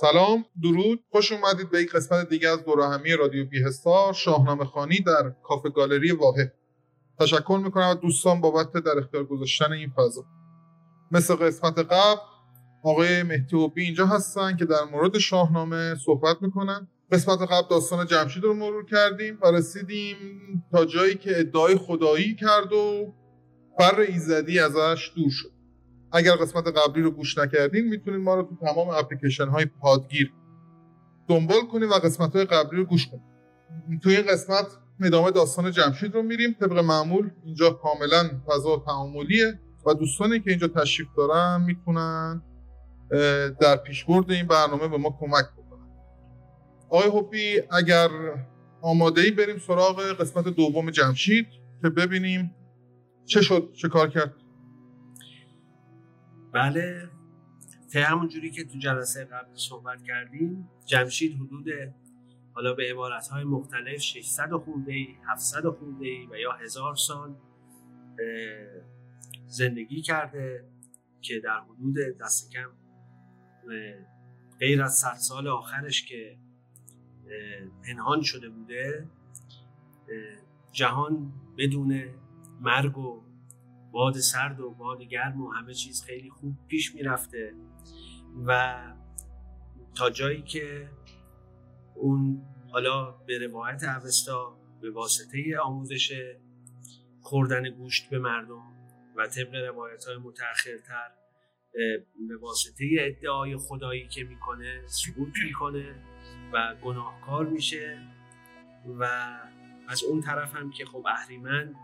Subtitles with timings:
[0.00, 1.04] سلام درود.
[1.10, 6.12] خوش اومدید به یک قسمت دیگه از دورهمی رادیو بیهستار شاهنامه خانی در کافه گالری
[6.12, 6.52] واحد.
[7.20, 10.24] تشکر می‌کنم از دوستان بابت در اختیار گذاشتن این فضا.
[11.10, 12.20] مثل قسمت قبل
[12.84, 16.88] آقای مهدی بی اینجا هستن که در مورد شاهنامه صحبت می‌کنن.
[17.12, 20.16] قسمت قبل داستان جمشید رو مرور کردیم و رسیدیم
[20.72, 23.14] تا جایی که ادعای خدایی کرد و
[23.78, 25.53] فر ایزدی ازش دور شد.
[26.14, 30.32] اگر قسمت قبلی رو گوش نکردین می‌تونید ما رو تو تمام اپلیکیشن های پادگیر
[31.28, 34.66] دنبال کنید و قسمت های قبلی رو گوش کنید تو این قسمت
[35.02, 36.56] ادامه داستان جمشید رو میریم.
[36.60, 42.42] طبق معمول اینجا کاملا فضا تعاملیه و دوستانی که اینجا تشریف دارن می‌تونن
[43.60, 45.88] در پیشبرد این برنامه به ما کمک بکنن.
[46.90, 48.08] آقای هوپی اگر
[48.82, 51.46] آماده ای بریم سراغ قسمت دوم جمشید
[51.82, 52.54] که ببینیم
[53.26, 54.34] چه شد چه کار کرد؟
[56.54, 57.10] بله.
[57.92, 61.66] ته همون جوری که تو جلسه قبل صحبت کردیم جمشید حدود
[62.52, 67.36] حالا به عبارت های مختلف 600 خورده ای 700 خورده ای و یا هزار سال
[69.46, 70.64] زندگی کرده
[71.20, 72.70] که در حدود دست کم
[74.60, 76.38] غیر از 100 سال آخرش که
[77.86, 79.08] پنهان شده بوده
[80.72, 82.04] جهان بدون
[82.60, 83.33] مرگ و
[83.94, 87.54] باد سرد و باد گرم و همه چیز خیلی خوب پیش می‌رفته.
[88.46, 88.80] و
[89.94, 90.90] تا جایی که
[91.94, 92.42] اون
[92.72, 96.12] حالا به روایت اوستا به واسطه آموزش
[97.20, 98.62] خوردن گوشت به مردم
[99.16, 101.10] و طبق روایت های متأخرتر
[102.28, 105.94] به واسطه ادعای خدایی که می‌کنه سقوط می‌کنه
[106.52, 107.98] و گناهکار میشه.
[108.98, 109.04] و
[109.88, 111.74] از اون طرف هم که خب اهریمن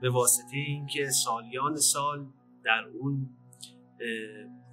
[0.00, 2.26] به واسطه اینکه سالیان سال
[2.64, 3.30] در اون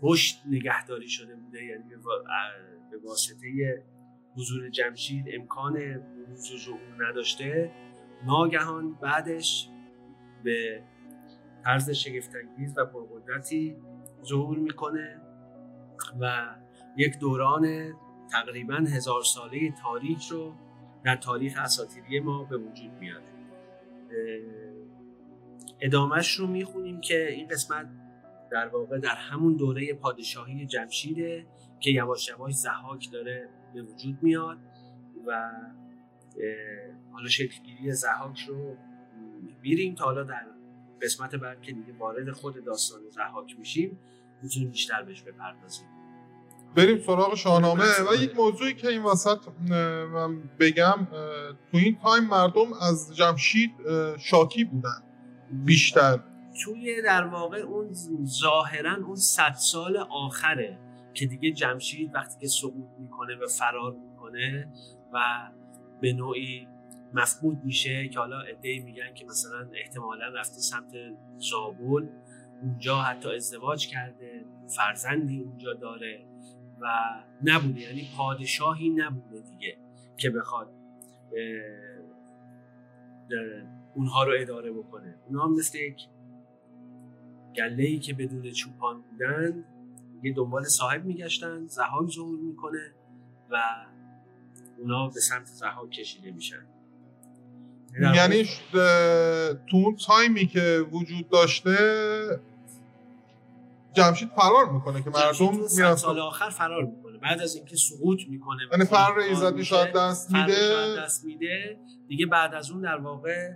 [0.02, 1.84] پشت نگهداری شده بوده یعنی
[2.92, 3.48] به واسطه
[4.38, 7.72] حضور جمشید امکان بروز و ظهور نداشته.
[8.26, 9.70] ناگهان بعدش
[10.44, 10.84] به
[11.64, 13.76] طرز شگفتانگیز و پرقدرتی
[14.24, 15.22] ظهور می‌کنه
[16.20, 16.56] و
[16.98, 17.94] یک دوران
[18.32, 20.54] تقریبا هزار ساله تاریخ رو
[21.04, 23.34] در تاریخ اساطیری ما به وجود میاره.
[25.82, 27.90] ادامهش رو می‌خونیم که این قسمت
[28.52, 31.46] در واقع در همون دوره پادشاهی جمشیده
[31.80, 34.58] که یواش یواش زحاک داره به وجود میاد
[35.28, 35.52] و
[37.12, 38.78] حالا شکلگیری زحاک رو
[39.62, 40.46] میریم تا حالا در
[41.02, 44.00] قسمت بعد که دیگه وارد خود داستان زحاک میشیم
[44.44, 45.88] می‌تونیم بیشتر بهش بپردازیم.
[46.76, 49.38] بریم سراغ شاهنامه و یک موضوعی که این وسط
[50.14, 51.08] من بگم
[51.72, 53.72] تو این تایم مردم از جمشید
[54.20, 55.04] شاکی بودن.
[55.66, 56.20] بیشتر.
[56.64, 57.94] توی در واقع اون
[58.26, 60.78] ظاهرا اون صد سال آخره
[61.14, 64.68] که دیگه جمشید وقتی که سقوط می‌کنه و فرار می‌کنه
[65.14, 65.20] و
[66.02, 66.68] به نوعی
[67.14, 70.92] مفقود میشه که حالا ادعی میگن که مثلا احتمالا رفته سمت
[71.38, 72.08] زابل
[72.62, 76.26] اونجا حتی ازدواج کرده فرزندی اونجا داره
[76.82, 76.88] و
[77.44, 77.82] نبوده.
[77.82, 79.78] یعنی پادشاهی نبوده دیگه
[80.18, 80.70] که بخواد
[83.96, 85.16] اونها رو اداره بکنه.
[85.28, 85.98] اونها هم مثل یک
[87.56, 89.64] گله ای که بدون چوپان بودن
[90.24, 92.92] یه دنبال صاحب میگشتن زهاک ظهور می‌کنه
[93.52, 93.56] و
[94.78, 96.66] اونا به سمت زهاک کشیده میشن.
[98.16, 98.44] یعنی
[99.70, 101.78] تو اون تایمی که وجود داشته
[103.94, 107.18] جمشید فرار می‌کنه که مردم میرن سال آخر فرار می‌کنه.
[107.18, 110.96] بعد از اینکه سقوط می‌کنه یعنی فر ایزدی شاید دست میده.
[110.98, 111.80] دست میده.
[112.08, 113.54] دیگه بعد از اون در واقع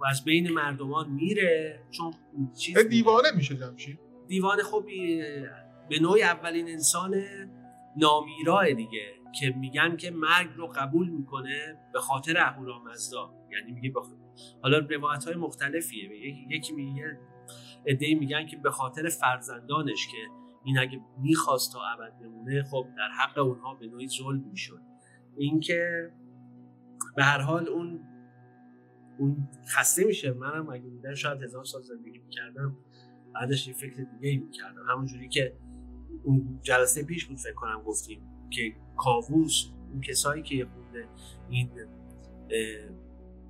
[0.00, 1.80] و از بین مردمان میره.
[1.90, 2.12] چون
[2.58, 3.98] چیز دیوانه میشه جمشید.
[4.28, 4.84] دیوانه خب
[5.88, 7.14] به نوعی اولین انسان
[7.96, 14.06] نامیراه دیگه که میگن که مرگ رو قبول می‌کنه به خاطر اهورامزدا یعنی میگه بخ...
[14.62, 16.10] حالا روایت های مختلفیه
[16.50, 17.18] یکی میگه
[17.86, 20.16] ادهی میگن که به خاطر فرزندانش که
[20.64, 24.80] این اگه می‌خواست تا ابد بمونه خب در حق اونها به نوعی ظلم می‌شد.
[25.36, 26.10] اینکه
[27.16, 28.00] به هر حال اون
[29.18, 30.32] اون خسته میشه.
[30.32, 32.76] منم اگه بودن شاید هزار سال زندگی می‌کردم
[33.34, 34.82] بعدش یه فکر دیگه ای می‌کردم.
[34.88, 35.56] همونجوری که
[36.24, 41.08] اون جلسه پیش بود فکر کنم گفتیم که کاووس اون کسایی که خونده
[41.48, 41.70] این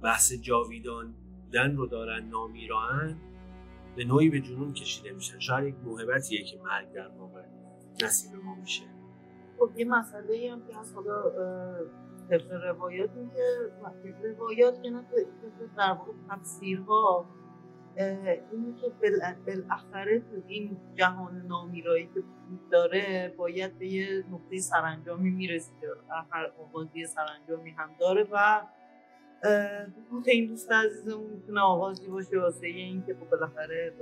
[0.03, 1.15] بحث جاویدان
[1.45, 3.17] بودن رو دارن نامیران
[3.97, 5.39] به نوعی به جنون کشیده میشن.
[5.39, 7.43] شاید یک موهبتیه که مرگ در واقع
[8.03, 8.85] نصیب ما میشه.
[9.59, 11.33] خب یه مسئله هم که از خدا
[12.31, 13.11] طبق روایات
[14.23, 15.05] روایات که نه
[15.77, 17.27] در واقع تفسیرها
[17.97, 18.93] اینه که
[19.47, 25.89] بالاخره تو این جهان نامیرایی که وجود داره باید به یه نقطه سرانجامی می‌رسیده.
[26.31, 28.63] هر آغازی سرانجامی هم داره و
[29.97, 33.93] حکومت این دوست عزیزمون می‌تونه آغازی باشه واسه این که خب بالاخره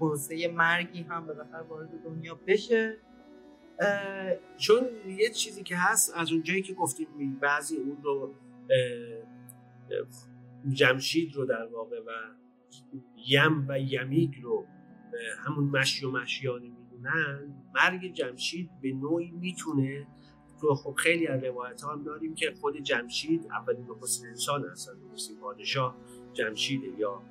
[0.00, 2.96] پروسه مرگی هم بالاخره وارد دنیا بشه.
[4.56, 8.34] چون یه چیزی که هست از اونجایی که گفتیم بعضی اون رو
[10.72, 12.10] جمشید رو در واقع و
[13.28, 14.66] یم و یمیگ رو
[15.46, 20.06] همون مشی و مشیانه می‌دونن مرگ جمشید به نوعی می‌تونه
[20.60, 24.92] تو خب خیلی از روایت ها هم داریم که خود جمشید اولین نخستین انسان هستن
[25.10, 25.96] نخستین پادشاه
[26.32, 27.22] جمشیده یا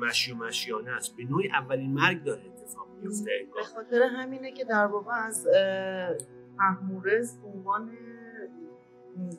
[0.00, 1.16] مشی و مشیانه است.
[1.16, 2.57] به نوعی اولین مرگ داره.
[3.02, 5.48] میفته به خاطر همینه که در واقع از
[6.60, 7.90] احمورز عنوان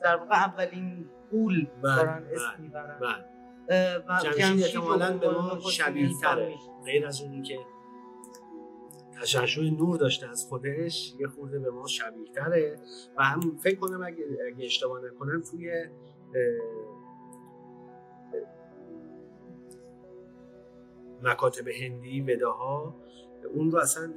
[0.02, 3.24] در واقع اولین قول بله، دارن بله، اسم می‌برن بله.
[4.08, 6.54] و جمشید احتمالا به ما شبیه تره.
[6.84, 7.58] غیر از اونی که
[9.20, 12.78] تشعشع نور داشته از خودش یه خورده به ما شبیه تره
[13.16, 15.88] و هم فکر کنم اگه, اگه اشتباه نکنم توی
[21.22, 22.94] مکاتب هندی وداها
[23.48, 24.12] اون رو اصلا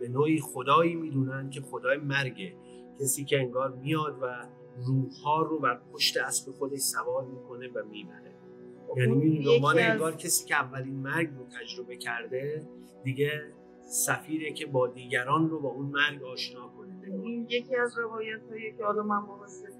[0.00, 2.54] به نوعی خدایی می‌دونن که خدای مرگه.
[3.00, 4.46] کسی که انگار میاد و
[4.86, 8.34] روحها رو بر پشت اسب خودش سوار می‌کنه و می‌بره.
[8.96, 12.68] یعنی اون می‌دونی عنوان انگار کسی که اولین مرگ رو تجربه کرده
[13.04, 13.52] دیگه
[13.82, 16.88] سفیره که با دیگران رو با اون مرگ آشنا کنه.
[17.22, 19.22] این یکی از روایت هایی که حالا من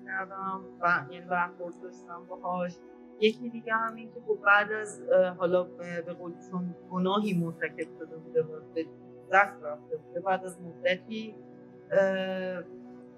[0.05, 2.73] کردم و یعنی برخورد داشتم باهاش
[3.21, 5.03] یکی دیگه هم این که خب بعد از
[5.39, 8.87] حالا به قول چون گناهی مرتکب شده بوده و به
[9.33, 11.35] دست رفته بوده بعد از مدتی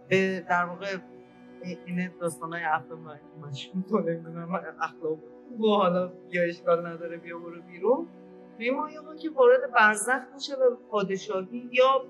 [0.08, 0.97] به در واقع
[1.87, 2.62] این داستان های
[3.43, 5.19] مشهور می‌کنه نمی‌دونم اخلاق
[5.61, 8.08] و حالا یا اشکال نداره بیا برو بیرون.
[8.58, 12.05] به ما که وارد برزخ میشه به پادشاهی یا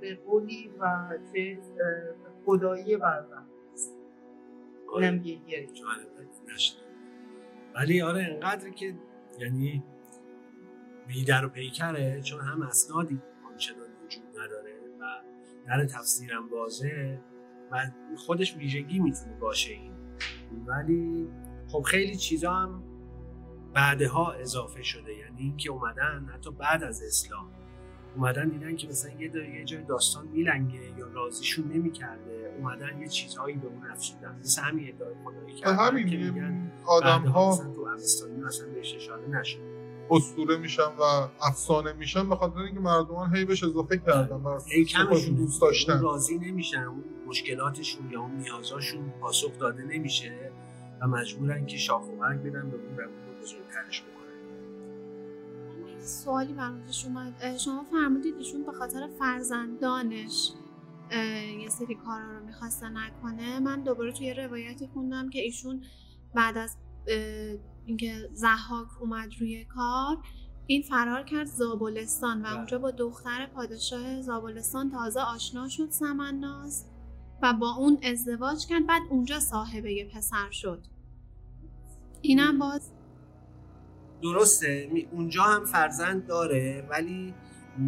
[0.00, 1.58] به, قولی و چه
[2.46, 3.42] خدایی برزخ.
[4.94, 5.68] اینم یه یه
[6.54, 6.87] نشد.
[7.78, 8.94] ولی آره انقدر که
[9.38, 9.84] یعنی
[11.06, 14.70] بیدر و پیکره چون هم اسنادی آنچنان وجود نداره
[15.00, 15.04] و
[15.66, 17.20] در تفسیرم واضحه
[17.70, 19.92] و خودش ویژگی می‌تونه باشه این.
[20.66, 21.28] ولی
[21.68, 22.82] خب خیلی چیزا هم
[23.74, 27.52] بعدها اضافه شده یعنی اینکه اومدن حتی بعد از اسلام
[28.18, 33.56] اومدن دیدن که مثلا یه, یه جای داستان میلنگه یا راضیشون نمی‌کرده اومدن یه چیزهایی
[33.56, 34.38] به اون افزودن.
[34.40, 38.94] مثل همین ادعای خدایی کردن که همین میگن آدم ها مثلا تو اوستانی اصلا بهش
[38.94, 39.58] اشاره نشد
[40.10, 44.58] اسطوره میشن و افسانه میشن به خاطر اینکه مردمان هی بهش اضافه کردن و ای
[44.60, 46.00] خودشون کمشون دوست داشتن.
[46.00, 50.52] راضی نمیشن اون مشکلاتشون یا اون نیازاشون پاسخ داده نمیشه
[51.00, 54.17] و مجبورن که شاخ و برگ بدن به اون و اون رو بزرگترش بکنن.
[56.08, 57.56] سوالی برام پیش اومد.
[57.56, 60.50] شما فرمودید ایشون به خاطر فرزندانش
[61.60, 63.58] یه سری کارا رو می‌خواسته نکنه.
[63.58, 65.84] من دوباره توی روایتی خوندم که ایشون
[66.34, 66.76] بعد از
[67.86, 70.18] اینکه زحاک اومد روی کار
[70.66, 72.56] این فرار کرد زابلستان و بله.
[72.56, 76.86] اونجا با دختر پادشاه زابلستان تازه آشنا شد سمناز
[77.42, 78.86] و با اون ازدواج کرد.
[78.86, 80.86] بعد اونجا صاحبه یه پسر شد.
[82.22, 82.90] اینم باز
[84.22, 84.90] درسته.
[85.10, 87.34] اونجا هم فرزند داره ولی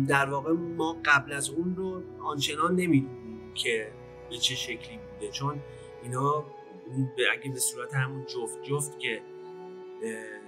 [0.09, 3.93] در واقع ما قبل از اون رو آنچنان نمی‌دونیم که
[4.31, 5.31] به چه شکلی بوده.
[5.31, 5.61] چون
[6.03, 6.45] اینا
[7.33, 9.23] اگه به صورت همون جفت جفت که
[10.03, 10.41] اه،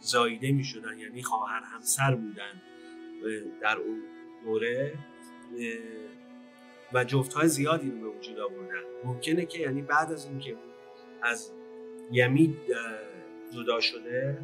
[0.00, 2.62] زاییده می شدن یعنی خواهر همسر بودن
[3.62, 4.02] در اون
[4.44, 4.94] دوره
[6.92, 10.56] و جفت های زیادی رو به وجود آوردن ممکنه که یعنی بعد از اینکه
[11.22, 11.52] از
[12.12, 12.56] یمید
[13.54, 14.38] جدا شده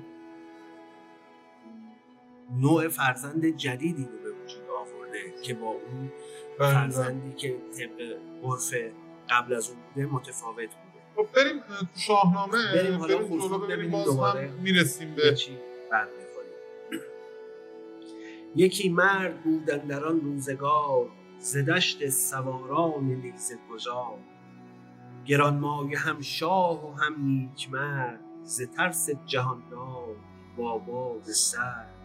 [2.50, 6.12] نوع فرزند جدیدی رو به وجود آورده که با اون
[6.58, 6.72] بله.
[6.72, 8.74] فرزندی که طبق عرف
[9.30, 13.18] قبل از اون بوده متفاوت بوده خب بریم تو شاهنامه بریم حالا
[13.58, 14.50] ببینیم دوباره.
[14.62, 15.58] می‌رسیم به چی
[18.56, 24.18] یکی مرد بودن در آن روزگار ز دشت سواران نیزه گذار
[25.26, 30.16] گرانمایه هم شاه و هم نیک مرد ز ترس جهاندار
[30.56, 31.95] با باد سر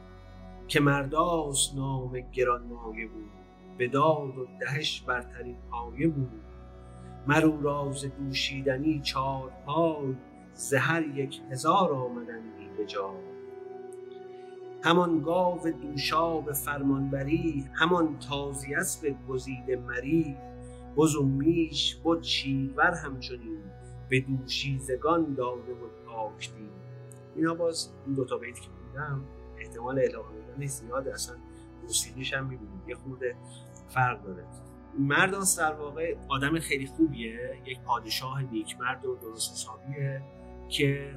[0.71, 3.31] که مرداس نام گرانمایه بود
[3.77, 6.41] به داد و دهش برترین پایه بود.
[7.27, 10.15] مرو راز دوشیدنی چار پای
[10.53, 13.17] ز هر یک هزار آمدندی به جای
[14.83, 20.37] همان گاو دوشاب فرمانبری همان تازی اسب گزیده مری.
[20.97, 23.63] بز و میش بد شیرور همچنین
[24.09, 26.69] به دوشیزگان داده و پاک دین.
[27.35, 29.21] اینا باز این دوتا بیت که بودم
[29.59, 31.35] احتمال الهام دادن زیاده اصلا
[31.81, 32.81] موسیقیش هم می‌بینیم.
[32.87, 33.35] یه خورده
[33.89, 34.45] فرق داره.
[34.99, 37.57] مرداس در واقع آدم خیلی خوبیه.
[37.65, 40.21] یک پادشاه نیکمرد و درست حسابیه
[40.69, 41.15] که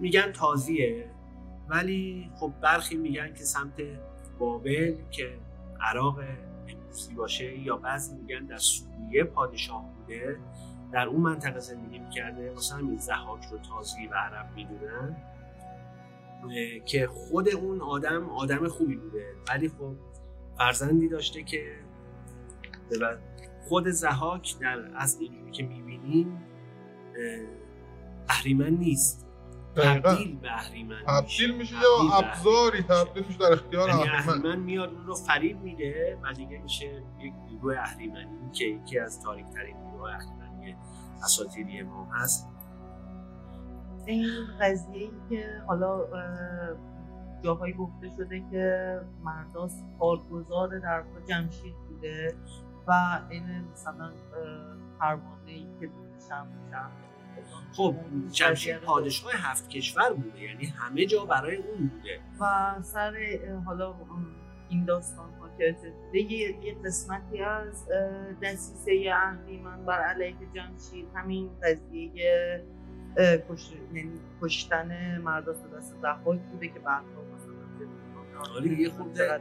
[0.00, 1.10] میگن تازیه.
[1.68, 3.74] ولی خب برخی میگن که سمت
[4.38, 5.38] بابل که
[5.80, 6.18] عراق
[6.68, 10.38] امروزی باشه یا بعضی میگن در سوریه پادشاه بوده
[10.92, 12.52] در اون منطقه زندگی می‌کرده.
[12.52, 15.16] واسه همین زحاک رو تازی و عرب می‌دونن.
[16.86, 19.34] که خود اون آدم آدم خوبی بوده.
[19.48, 19.94] ولی خب
[20.58, 21.76] فرزندی داشته که
[23.68, 26.42] خود زحاک در از اینجوری که می‌بینیم
[28.28, 29.26] اهریمن نیست.
[29.76, 31.74] تبدیل به اهریمن تبدیل میشه.
[31.74, 34.58] یا ابزاری تبدیل میشه در اختیار یعنی اهریمن.
[34.58, 39.46] میاد اون رو فریب میده و دیگه میشه یک نیروی اهریمنی که یکی از تاریک
[39.46, 40.76] ترین نیروهای اهریمنی
[41.24, 42.48] اساطیری ما هست.
[44.06, 44.28] این
[44.60, 46.06] قضیه ای که حالا
[47.42, 52.34] جاهایی گفته شده که مرداس کارگزار در جمشید بوده
[52.86, 54.12] و این مثلا
[55.00, 55.90] پروانه ای که
[56.28, 56.46] شم
[57.72, 57.94] خب
[58.32, 62.20] جمشید پادشاه هفت کشور بوده یعنی همه جا برای اون بوده.
[62.40, 63.16] و سر
[63.66, 63.94] حالا
[64.68, 65.76] این داستان ها که
[66.14, 67.88] یه،, یه قسمتی از
[68.42, 72.64] دسیسه اهریمن بر علیه جمشید همین قضیه
[73.18, 73.72] کش...
[73.94, 79.40] یعنی کشتن مرداس دست زحاک بوده که بعد مثلا آره یه خورده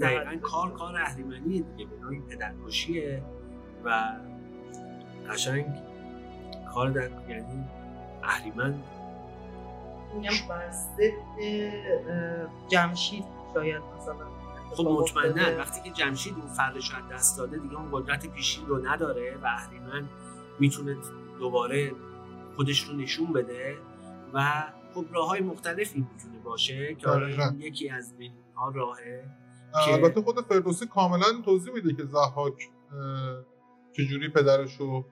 [0.00, 3.22] دقیقا کار کار اهریمنیه دیگه به نوعی پدرکشیه
[3.84, 4.12] و
[5.28, 5.66] قشنگ
[6.74, 7.64] کار در یعنی
[8.22, 8.82] اهریمن.
[10.14, 10.70] میگم بر
[12.68, 13.24] جمشید
[13.54, 14.26] شاید مثلا
[14.70, 15.58] خب مطمئنا.
[15.58, 19.46] وقتی که جمشید اون فردش از دست داده دیگه اون قدرت پیشین رو نداره و
[19.46, 20.08] اهریمن
[20.58, 20.96] می‌تونه
[21.38, 21.92] دوباره
[22.60, 23.78] خودش رو نشون بده
[24.34, 24.64] و
[24.94, 27.08] خب راه های مختلفی می‌تونه باشه که
[27.58, 29.24] یکی از این ها راهه
[29.88, 32.70] البته خود فردوسی کاملا توضیح میده که زحاک
[33.92, 35.04] چجوری پدرش رو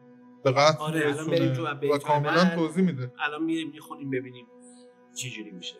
[0.44, 3.12] به قتل آره الان بریم تو و کاملا توضیح میده.
[3.18, 4.46] الان میریم می‌خونیم ببینیم
[5.14, 5.76] چجوری میشه.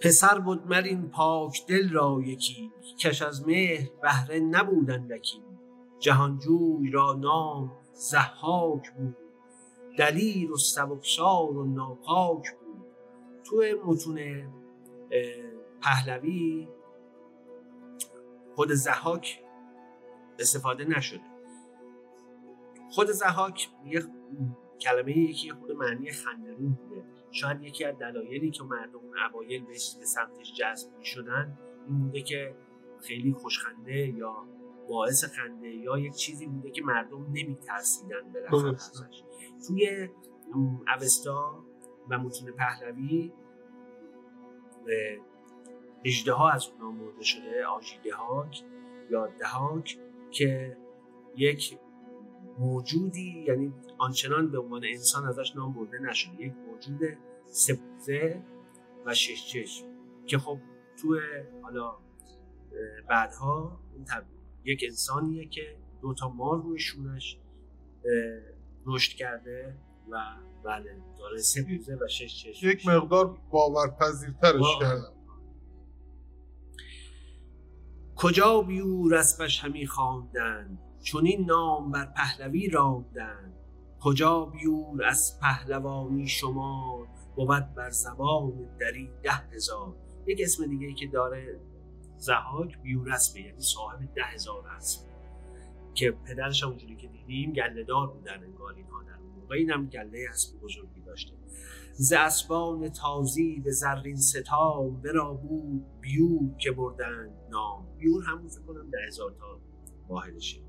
[0.00, 2.70] پسر بود مر این پاک دل را یکی
[3.00, 5.42] کش از مهر بهره نبودندکی
[5.98, 9.16] جهانجوی را نام زحاک بود.
[9.98, 12.86] دلیر و سبکسار و ناپاک بود.
[13.44, 14.18] تو متون
[15.80, 16.68] پهلوی
[18.54, 19.44] خود زحاک
[20.38, 21.20] استفاده نشده.
[22.90, 24.02] خود زحاک یه
[24.80, 27.04] کلمه یکی خود معنی خندرون بوده.
[27.30, 29.74] شاید یکی از دلایلی که مردم اون اوایل به
[30.04, 32.54] سمتش جذب می شدن این بوده که
[33.00, 34.44] خیلی خوشخنده یا
[34.88, 38.76] باعث خنده یا یک چیزی بوده که مردم نمی ترسیدن به
[39.66, 40.08] توی
[40.86, 41.64] اوستا
[42.10, 43.32] و متون پهلوی
[46.04, 48.64] اجده ها از اون مرده شده آجیده هاک
[49.10, 49.98] یا دهاک
[50.30, 50.76] که
[51.36, 51.78] یک
[52.58, 56.42] موجودی یعنی آنچنان به عنوان انسان ازش نام برده نشده.
[56.42, 57.00] یک موجود
[57.46, 58.42] سپوزه
[59.06, 59.86] و شش چشم
[60.26, 60.58] که خب
[61.02, 61.20] تو
[61.62, 61.96] حالا
[63.08, 63.80] بعدها
[64.64, 67.38] یک انسانیه که دو تا مار روی شونش
[68.86, 69.76] رشد کرده
[70.10, 70.16] و
[70.64, 75.18] بله داره سپوزه و شش چشم یک مقدار باورپذیرترش کردن
[78.18, 83.54] کجا بیور اسبش همی خواندند؟ چون این نام بر پهلوی راندند.
[84.00, 89.94] کجا بیور از پهلوانی شما؟ بود بر زبان دری ده هزار.
[90.26, 91.60] یک اسم دیگه ای که داره
[92.18, 95.08] زهاک بیور اسبه یعنی صاحب ده هزار اسب.
[95.94, 99.56] که پدرش اونجوری که دیدیم گله دار بودن انگار اینها در اون موقع.
[99.56, 101.32] اینم گله اسب بزرگی داشته.
[101.94, 107.86] ز اسبان تازی به زرین ستام برا بود بیور که بردن نام.
[107.98, 109.60] بیور همون فکر کنم ده هزار تا
[110.08, 110.60] واحدشه.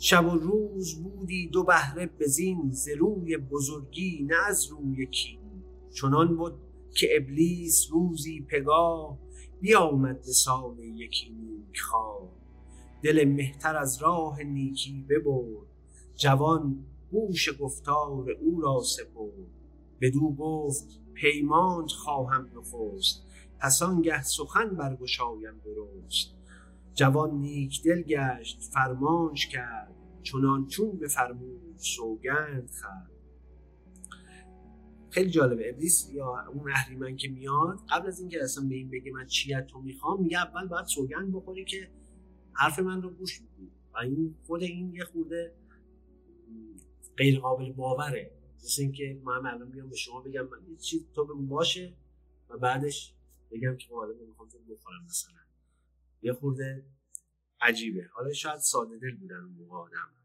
[0.00, 5.40] شب و روز بودی دو بهره بزین ز روی بزرگی نه از روی کین.
[5.94, 6.54] چنان بود
[6.94, 9.18] که ابلیس روزی پگاه
[9.60, 12.28] بیامد سال یکی نیک خواه.
[13.02, 15.66] دل مهتر از راه نیکی ببرد.
[16.16, 19.50] جوان گوش گفتار او را سپرد.
[20.00, 23.26] بدو گفت پیمانت خواهم نخست.
[23.58, 26.34] پس آنگه سخن برگشایم درست.
[26.94, 29.94] جوان نیک دل گشت فرمانش کرد.
[30.22, 33.17] چنان چون بفرمود سوگند خرد
[35.10, 35.68] خیلی جالبه.
[35.68, 39.54] ابلیس یا اون اهریمن که میاد قبل از اینکه اصلا به این بگه من چی
[39.60, 41.90] تو می‌خوام میگه اول باید سوگند بخوری که
[42.52, 45.54] حرف من رو گوش میدی و این خود این یه خورده
[47.16, 48.30] غیر قابل باوره.
[48.64, 51.96] مثل اینکه من الان میام به شما بگم من یه چیز تو بگو باشه
[52.48, 53.14] و بعدش
[53.50, 55.32] بگم که حالا نمی‌خوام بخورم مثلا.
[56.22, 56.86] یه خورده
[57.60, 58.08] عجیبه.
[58.12, 60.17] حالا شاید ساده دل بودن اون موقع آدم.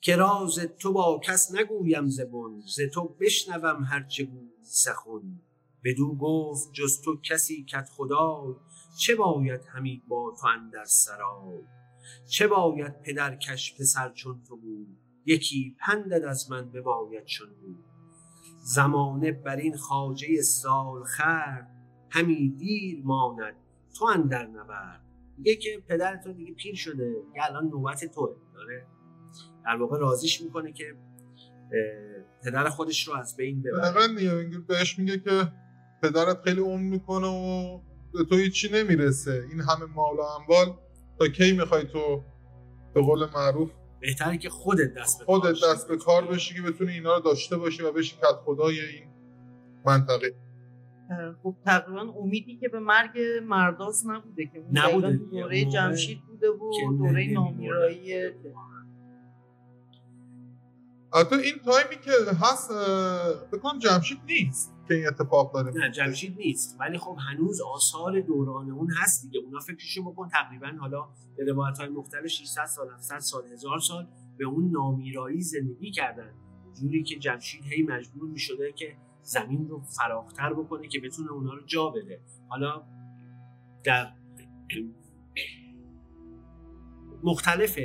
[0.00, 5.40] که راز تو با کس نگویم زبون ز تو بشنوم هرچه گویی سخن.
[5.84, 8.56] بدو گفت جز تو کسی کت خدا
[8.98, 11.58] چه باید همی با تو اندر سرای؟
[12.26, 14.88] چه باید پدر کش پسر چون تو بود؟
[15.26, 17.84] یکی پندت از من بباید چون بود.
[18.62, 21.70] زمانه بر این خواجه سال خرد
[22.10, 23.54] همی دیر ماند
[23.98, 25.04] تو اندر نبرد
[25.38, 28.86] میگه که پدر تو دیگه پیر شده یه الان نوبت توه داره
[29.64, 30.84] در واقع رازیش می‌کنه که
[32.44, 33.90] پدر خودش رو از بین ببره.
[33.90, 35.48] دقیقا بهش میگه که
[36.02, 37.78] پدرت خیلی عمر می‌کنه و
[38.12, 39.44] به تو هیچی نمی‌رسه.
[39.50, 40.76] این همه مال و اموال
[41.18, 42.24] تا کی می‌خوای تو
[42.94, 46.62] به قول معروف بهتره که خودت دست به خودت کار دست به کار بشی که
[46.62, 49.08] بتونی اینا رو داشته باشی و بشی کت خدای این
[49.86, 50.34] منطقه.
[51.42, 55.20] خب تقریبا امیدی که به مرگ مرداس نبوده که نبوده.
[55.30, 57.32] دوره جمشید بوده و دوره.
[57.32, 58.30] نامیرایی
[61.14, 62.70] حتی این تایمی که هست
[63.52, 66.76] بکنم جمشید نیست که این اتفاق داره نه جمشید نیست.
[66.80, 69.40] ولی خب هنوز آثار دوران اون هست دیگه.
[69.46, 74.08] اونا فکرشو بکن تقریبا حالا به روایت های مختلف 600 سال 700 سال هزار سال
[74.38, 76.34] به اون نامیرایی زندگی کردن.
[76.80, 81.54] جوری که جمشید هی مجبور می شده که زمین رو فراختر بکنه که بتونه اونا
[81.54, 82.20] رو جا بده.
[82.48, 82.82] حالا
[83.84, 84.12] در
[87.22, 87.78] مختلف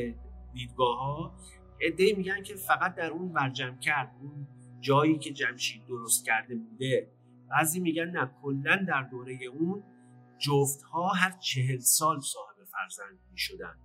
[0.53, 1.34] دیدگاه ها
[1.79, 4.48] ادهی میگن که فقط در اون ورجم کرد اون
[4.79, 7.12] جایی که جمشید درست کرده بوده.
[7.50, 9.84] بعضی میگن نه کلا در دوره اون
[10.39, 13.75] جفت ها هر چهل سال صاحب فرزند می‌شدن.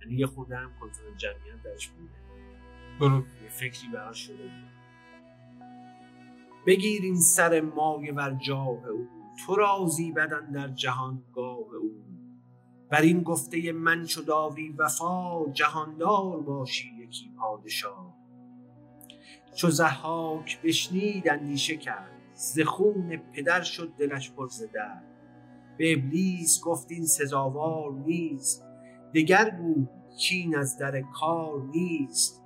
[0.00, 2.14] یعنی یه خورده هم کنترل جمعیت درش بوده.
[3.00, 4.74] درست یه فکری براش شده بود
[6.66, 9.08] بگیر این سر مای ور جاه او.
[9.46, 12.04] تو رازی بدن در جهانگاه او.
[12.94, 18.16] بر این گفته من چو داری وفا جهاندار باشی یکی پادشاه.
[19.54, 25.04] چو زحاک بشنید اندیشه کرد ز خون پدر شد دلش پر ز درد
[25.78, 28.64] به ابلیس گفت این سزاوار نیست
[29.14, 29.86] دگر گو
[30.18, 32.42] کین از در کار نیست.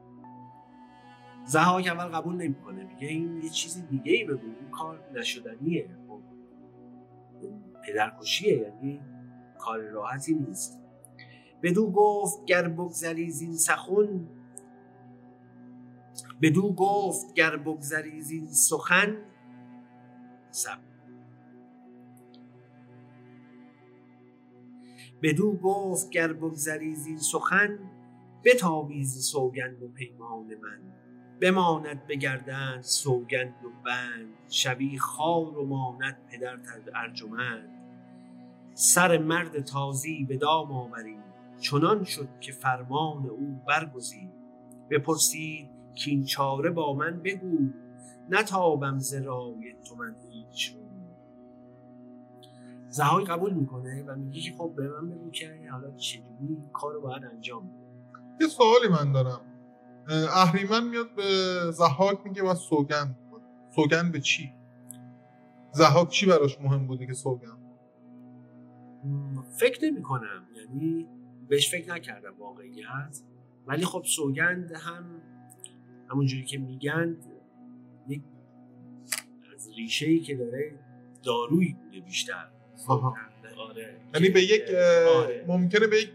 [1.46, 5.96] زهاک اول قبول نمی‌کنه میگه این یه چیز دیگه ای بگو این کار نشدنیه.
[6.08, 6.20] خب
[7.87, 9.00] پدرکشیه یعنی
[9.68, 10.81] کار راحتی نیست.
[11.62, 14.28] بدو گفت گر بگذری زین سخن
[16.42, 19.16] بدو گفت گر بگذری زین سخن
[20.50, 20.78] سب.
[25.22, 27.78] بدو گفت گر بگذری زین سخن
[28.44, 30.81] بتابیز سوگند و پیمان من.
[31.40, 34.35] بماند بگردند سوگند و بند.
[34.48, 36.59] شوی خار و ماند پدر
[36.94, 37.77] ارجمند.
[38.80, 41.22] سر مرد تازی به دام آورید
[41.60, 44.30] چنان شد که فرمان او برگزید
[44.90, 47.58] بپرسید کین چاره با من بگو.
[48.30, 49.14] نتابم ز
[49.84, 50.76] تو من هیچ
[52.88, 56.92] زهای قبول می‌کنه و میگه که خب به من بگو که حالا چجوری این کار
[56.92, 57.70] رو باید انجام
[58.40, 59.40] یه سوالی من دارم.
[60.08, 61.22] اه، اهریمن میاد به
[61.70, 63.16] زحاک میگه و سوگند.
[63.74, 64.52] سوگند به چی؟
[65.72, 67.57] زحاک چی براش مهم بوده که سوگند
[69.61, 71.06] فکر نمی کنم یعنی
[71.48, 73.20] بهش فکر نکردم واقعیت
[73.66, 75.22] ولی خب سوگند هم
[76.11, 77.16] همونجوری که میگن
[78.08, 78.22] یک
[79.54, 80.78] از ریشه ای که داره
[81.22, 82.48] دارویی بوده بیشتر.
[83.58, 84.00] آره.
[84.14, 85.44] یعنی به یک اه، آره.
[85.48, 86.11] ممکنه به یک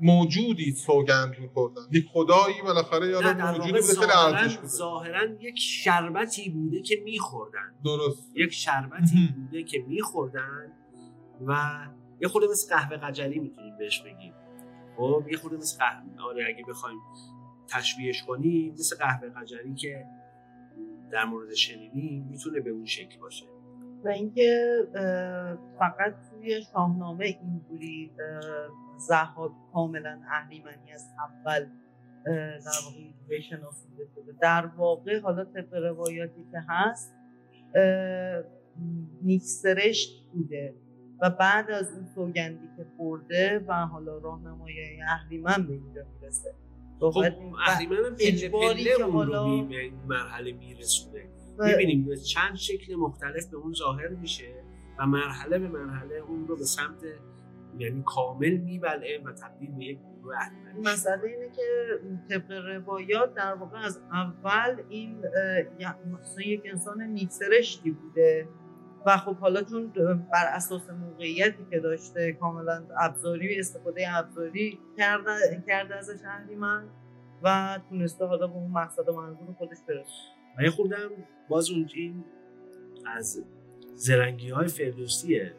[0.00, 1.82] موجودی سوگند میخوردن.
[1.92, 7.74] یک خدایی بالاخره یا موجودی بوده ظاهراً ارزش بوده ظاهراً یک شربتی بوده که میخوردن.
[7.84, 8.30] درست.
[8.34, 9.34] یک شربتی.
[9.36, 10.72] بوده که میخوردن.
[11.46, 11.78] و
[12.20, 14.34] یه خورده مثل قهوه قجلی می‌تونیم بهش بگیم.
[14.96, 16.98] خب یه خورده مثل قهوه آره اگه بخوایم
[17.68, 20.06] تشبیهش کنیم مثل قهوه قجلی که
[21.10, 23.46] در مورد شنیدیم می‌تونه به اون شکل باشه.
[24.04, 24.78] و اینکه
[25.78, 28.12] فقط توی شاهنامه اینجوری
[28.96, 31.66] زهاد کاملا اهریمنی از اول
[32.24, 37.14] در واقع اینجوری شناسیده شده در واقع حالا طبق روایاتی که هست
[39.22, 40.74] نیکسرشت بوده.
[41.20, 46.54] و بعد از اون سوگندی که خورده و حالا راهنمایی اهریمن به اینجا می‌رسه.
[47.00, 47.22] خب
[47.66, 51.24] اهریمن هم پله پله که اون رو به مرحله میرسونه.
[51.58, 54.64] می‌بینیم به چند شکل مختلف به اون ظاهر میشه
[54.98, 57.04] و مرحله به مرحله اون رو به سمت
[57.78, 60.92] یعنی کامل میبلعه و تبدیل به یک گروه اهریمن.
[60.92, 61.98] مسئله اینه که
[62.28, 65.18] طبق روایات در واقع از اول این
[66.10, 68.48] مثلا یک انسان نیکسرشتی بوده.
[69.06, 69.92] و خب حالا چون
[70.32, 76.88] بر اساس موقعیتی که داشته کاملا ابزاری استفاده ابزاری کرده, کرده ازش اهریمن
[77.42, 80.10] و تونسته حالا به اون مقصد و منظور خودش برسه.
[80.58, 81.10] و یه خوردم
[81.48, 82.24] باز اون این
[83.06, 83.44] از
[83.94, 85.54] زرنگی های فردوسیه.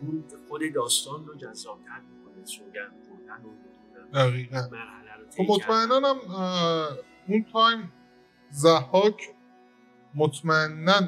[0.00, 4.68] اون خود داستان رو جذابتر می‌کنه سوگن خوردن و نمی‌دونم دقیقا.
[4.72, 6.16] مرحله رو خب مطمئنا هم
[7.28, 7.92] اون تایم
[8.50, 9.34] زحاک
[10.14, 11.00] مطمئنا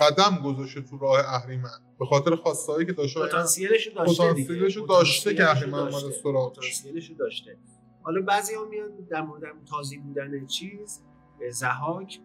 [0.00, 4.86] قدم گذاشته تو راه اهریمن به خاطر خواستهایی که داشته پتانسیلش رو داشته پتانسیلش رو
[4.86, 5.78] داشته که اهریمن.
[5.78, 6.82] اومده سراغش.
[7.18, 7.56] داشته
[8.02, 11.02] حالا بعضی ها میان در مورد تازی بودن چیز
[11.50, 12.20] زهاک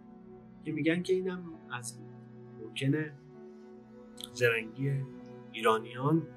[0.65, 1.99] که میگن که اینم از
[2.63, 3.13] ممکنه
[4.33, 4.91] زرنگی
[5.51, 6.27] ایرانیان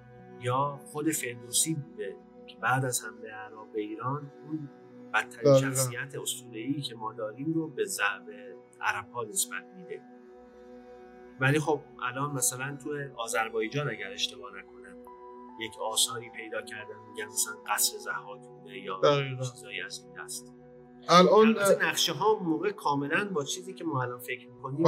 [0.41, 4.69] یا خود فردوسی بوده که بعد از حمله عرب به ایران اون
[5.15, 5.59] بدترین.
[5.61, 8.31] شخصیت اسطوره‌ای که ما داریم رو به ضعب
[8.81, 10.03] عرب ها نسبت میده
[11.41, 14.97] ولی خب الان مثلا تو آذربایجان اگر اشتباه نکنم
[15.61, 19.01] یک آثاری پیدا کردن میگن مثلا قصر زهاک بوده یا.
[19.55, 20.53] چیزایی از این دست.
[21.09, 24.87] الان نقشه ها موقع کاملا با چیزی که ما الان فکر می‌کنیم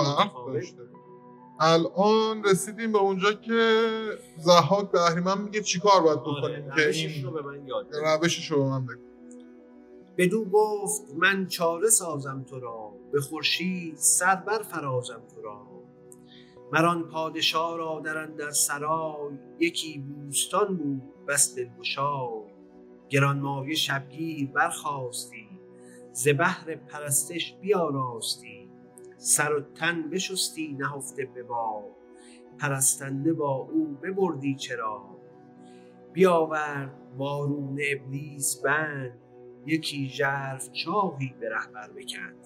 [1.60, 3.80] الان رسیدیم به اونجا که
[4.36, 7.94] زحاک به اهریمن میگه چیکار باید آره، بکنیم که روشش رو این به من یاد.
[7.94, 9.00] روشش رو به من بگو.
[10.18, 15.67] بدو گفت من چاره سازم تو را به خورشید سر بر فرازم تو را.
[16.72, 22.42] مران پادشاه را در در سرای یکی بوستان بود بس دلگشای.
[23.08, 25.48] گرانمایه شبگیر برخواستی
[26.12, 28.68] ز بهر پرستش بیاراستی.
[29.16, 31.84] سر و تن بشستی نهفته به باد
[32.58, 35.02] پرستنده با او ببردی چرا.
[36.12, 39.18] بیاورد وارون ابلیس بند
[39.66, 42.36] یکی ژرف چاهی به رهبر بکند.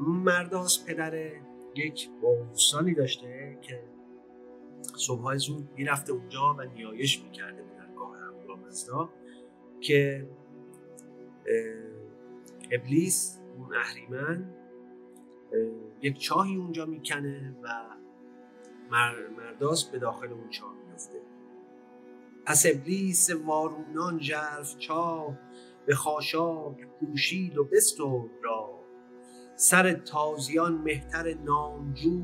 [0.00, 1.32] مرداس پدر
[1.74, 3.82] یک بوستانی داشته که
[4.96, 9.10] صبحهای زود می‌رفته اونجا و نیایش می‌کرده به درگاه اهورامزدا
[9.80, 10.28] که
[12.70, 14.54] ابلیس اون اهریمن
[15.52, 15.58] اه،
[16.02, 17.68] یک چاهی اونجا می‌کنه و
[18.90, 21.20] مر- مرداس به داخل اون چاه میفته
[22.46, 25.38] پس ابلیس وارونان ژرف چاه
[25.86, 28.79] به خاشاک پوشید و بسترد را
[29.60, 32.22] سر تازیان مهتر نامجو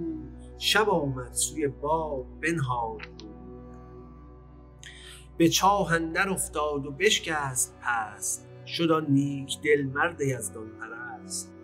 [0.58, 3.00] شب آمد سوی باد بنهاد
[5.38, 11.54] به چاه اندر افتاد و بشکست پست شد آن نیک دل مرد یزدان پرست.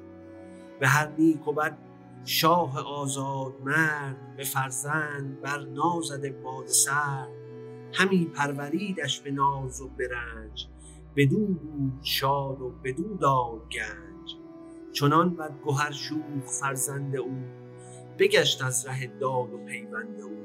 [0.81, 1.79] به هر نیک و بد
[2.25, 7.29] شاه آزاد مرد به فرزند بر نازد باد سر
[7.93, 10.69] همی پروریدش به ناز و برنج
[11.17, 14.12] بدو بود شاد و بدو داد گنج.
[14.93, 17.43] چنان بد گهر شوخ فرزند او
[18.19, 20.37] بگشت از ره داد و پیوند او.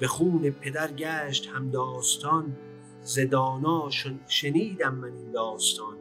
[0.00, 2.56] به خون پدر گشت هم داستان
[3.02, 3.18] ز
[4.26, 5.96] شنیدم من این داستان.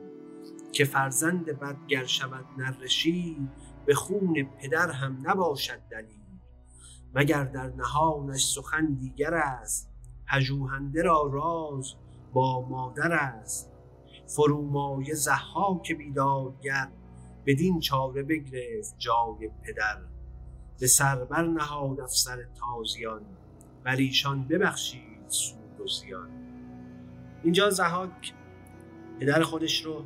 [0.72, 3.50] که فرزند بد گر شود نرشی
[3.86, 6.18] به خون پدر هم نباشد دلیل.
[7.16, 9.90] مگر در نهانش سخن دیگر است
[10.32, 11.94] پژوهنده را راز
[12.34, 13.72] با مادر است.
[14.36, 16.88] فرومایه زحاک بیدادگر
[17.48, 19.98] بدین چاره بگرفت جای پدر.
[20.80, 23.22] به سربر نهاد افسر تازیان
[23.84, 26.30] بر ایشان ببخشید سود و زیان.
[27.44, 28.34] اینجا زحاک
[29.20, 30.06] پدر خودش رو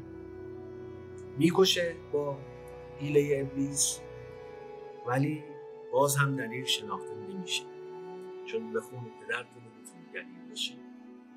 [1.37, 2.37] می‌کشه با
[2.99, 3.99] حیله ابلیس
[5.07, 5.43] ولی
[5.93, 7.63] باز هم دلیل شناخته نمیشه.
[8.45, 10.31] چون به خون پدر تو نمی‌تونی دلیل.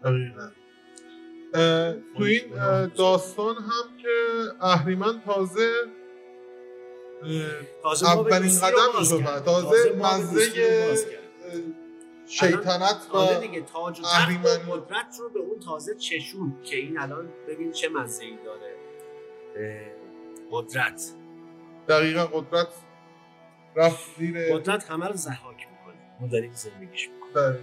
[0.05, 0.51] اه،
[2.17, 2.43] تو این
[2.87, 4.09] داستان هم که
[4.61, 5.73] اهریمن تازه
[7.83, 9.41] تازه اولین قدم رو.
[9.41, 10.51] تازه مزه
[12.27, 14.45] شیطنت و اهریمنی.
[14.45, 18.75] و قدرت رو به اون تازه چشون که این الان ببین چه مزه ای داره
[20.51, 21.13] قدرت.
[21.89, 22.69] دقیقا قدرت
[23.77, 25.97] رفت زیر قدرت همه رو زحاک می‌کنه.
[26.21, 27.59] ما داریم زندگیش می‌کنه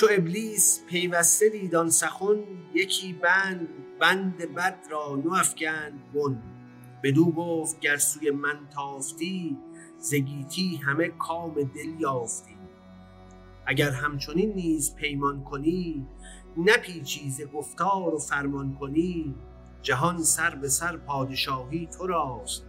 [0.00, 2.36] چو ابلیس پیوسته دیدان سخن
[2.74, 3.68] یکی بند
[4.00, 6.42] بند بد را نو افکند بن.
[7.02, 9.56] بدو گفت گر سوی من تافتی
[9.98, 12.56] زگیتی همه کام دل یافتی.
[13.66, 16.06] اگر همچنین نیز پیمان کنی
[16.56, 19.34] نپیچی ز گفتار و فرمان کنی.
[19.82, 22.64] جهان سر به سر پادشاهی تو راست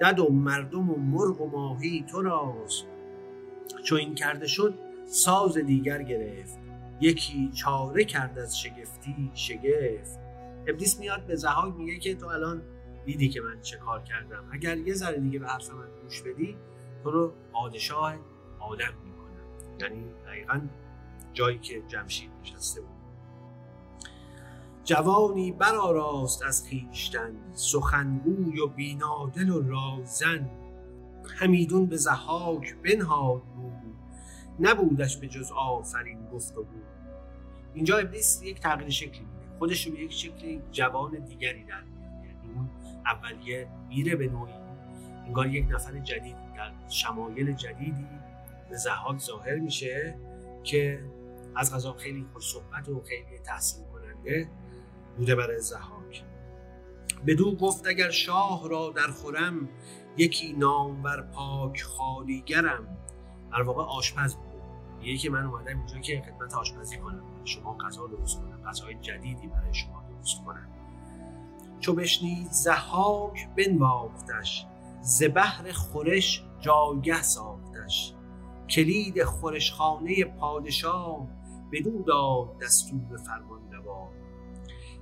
[0.00, 2.84] دد و مردم و مرغ و ماهی تو راست.
[3.84, 6.58] چو این کرده شد ساز دیگر گرفت.
[7.00, 10.18] یکی چاره کرد از شگفتی شگفت.
[10.66, 12.62] ابلیس میاد به زهاک میگه که تو الان
[13.04, 14.44] دیدی که من چه کار کردم.
[14.52, 16.56] اگر یه ذره دیگه به حرف من گوش بدی
[17.02, 18.14] تو رو پادشاه
[18.60, 19.80] عالم می‌کنم.
[19.80, 20.60] یعنی دقیقا
[21.32, 22.90] جایی که جمشید نشسته بود.
[24.84, 27.32] جوانی برآراست از خویشتن.
[27.52, 30.50] سخنگوی و بینادل و رازن.
[31.36, 33.73] همیدون به زحاک بنهاد بود.
[34.60, 36.84] نبودش به جز آفرین گفت و بود
[37.74, 39.58] اینجا ابلیس یک تغییر شکلی میده.
[39.58, 42.70] خودش رو به یک شکل جوان دیگری در میاد یعنی اون
[43.06, 44.52] اولیه میره به نوعی.
[45.26, 48.06] انگار یک نفر جدید در شمایل جدیدی
[48.70, 50.18] به زحاک ظاهر میشه
[50.64, 51.04] که
[51.56, 54.48] از غذا خیلی خوش صحبت و خیلی تحسین کننده
[55.16, 56.24] بوده برای زحاک
[57.26, 59.68] بدو گفت اگر شاه را در خورم
[60.16, 62.96] یکی نامور پاک خالیگرم.
[63.54, 64.62] در واقع آشپز بود.
[65.02, 67.22] یکی که من اومدم اینجا که خدمت آشپزی کنم.
[67.44, 68.62] شما غذا درست کنم.
[68.66, 70.68] غذاهای جدیدی برای شما درست کنم.
[71.80, 74.66] چو بشنید زحاک بنواختش.
[75.00, 78.14] ز بهر خورش جایگه ساختش.
[78.70, 81.26] کلید خورشخانه پادشاه
[81.72, 84.08] بدو داد دستور فرمانروا.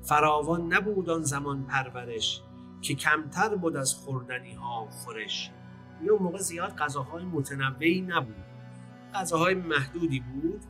[0.03, 2.43] فراوان نبود آن زمان پرورش
[2.81, 5.51] که کمتر بود از خوردنی ها خورش.
[6.05, 8.45] یه اون موقع زیاد غذاهای متنوعی نبود.
[9.15, 10.61] غذاهای محدودی بود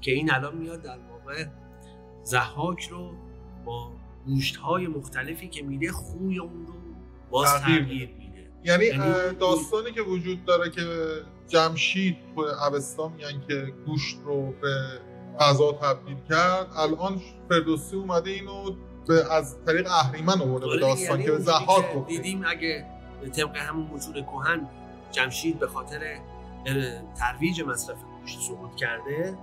[0.00, 1.46] که این الان میاد در واقع
[2.22, 3.14] زحاک رو
[3.64, 3.92] با
[4.26, 6.74] گوشت های مختلفی که میده خوی اون رو
[7.30, 8.50] باز تغییر میده.
[8.64, 10.82] یعنی یعنی داستانی که وجود داره که
[11.48, 15.00] جمشید تو اوستا میگن که گوشت رو به
[15.40, 18.76] غذا تبدیل کرد الان فردوسی اومده اینو
[19.08, 22.86] به از طریق اهریمن آورده به آره داستان یعنی که به زحاک دیدیم اگه
[23.30, 24.68] طبق همون متون کهن
[25.12, 26.18] جمشید به خاطر
[27.18, 29.38] ترویج مصرف گوشت سقوط کرده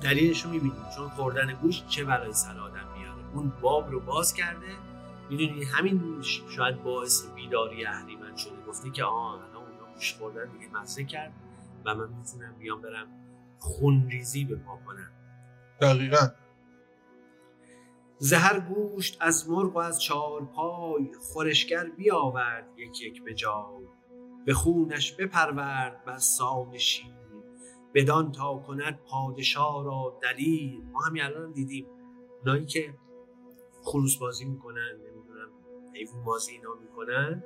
[0.00, 0.82] دلیلش رو می‌بینیم.
[0.96, 4.66] چون خوردن گوشت چه بلای سر آدم میاره؟ اون باب رو باز کرده.
[5.30, 6.22] می‌دونی همین
[6.56, 8.62] شاید باعث بیداری اهریمن شده.
[8.68, 11.32] گفته که آه الان اونا گوشت خوردن دیگه مزه کرد
[11.84, 13.06] و من می‌تونم بیام برم
[13.58, 15.10] خونریزی به پا کنم.
[15.80, 16.28] دقیقا.
[18.18, 23.86] زهر گوشت از مرغ و از چارپای خورشگر بیاورد یک یک به جای.
[24.46, 27.16] به خونش بپرورد بر سام شیر.
[27.94, 30.80] بدان تا کند پادشاه را دلیر.
[30.92, 31.86] ما همین الان دیدیم.
[32.40, 32.94] اونایی که
[33.82, 35.48] خروس بازی می‌کنن نمی‌دونم
[35.94, 37.44] حیوان بازی اینا می‌کنن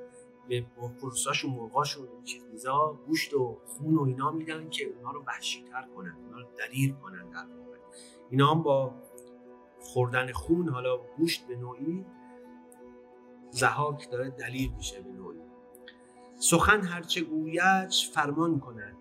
[0.49, 0.65] به
[0.99, 5.87] خروساشون مرغاشون این چیز میزا گوشت و خون و اینا میدن که اونا رو وحشیتر
[5.95, 7.77] کنن اونا رو دلیر کنن در واقع.
[8.29, 8.93] اینا هم با
[9.81, 12.05] خوردن خون حالا گوشت به نوعی
[13.49, 15.39] زهاک داره دلیل میشه به نوعی.
[16.35, 18.97] سخن هرچه گویدش فرمان کند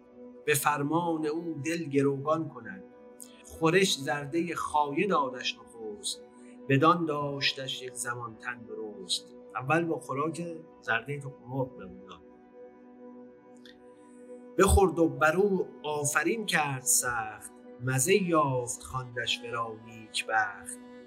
[0.47, 2.85] به فرمان او دل گروگان کند.
[3.45, 6.21] خورش زرده خایه دادش نخست
[6.69, 9.35] بدان داشتش یک زمان تن درست.
[9.55, 10.43] اول با خوراک
[10.83, 12.21] زرده تو مرغ بموندن
[14.59, 17.50] بخورد و برو آفرین کرد سخت.
[17.83, 19.77] مزه یافت خواندش ورا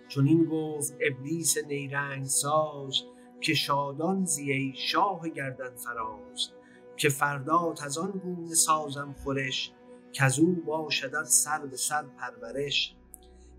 [0.08, 3.02] چون این گفت ابلیس نیرنگ ساز
[3.42, 6.50] که شادان زیه شاه گردن فراز
[6.98, 9.72] که فردات از آن گونه سازم خورش
[10.14, 12.96] کزو باشدت سر به سر پرورش.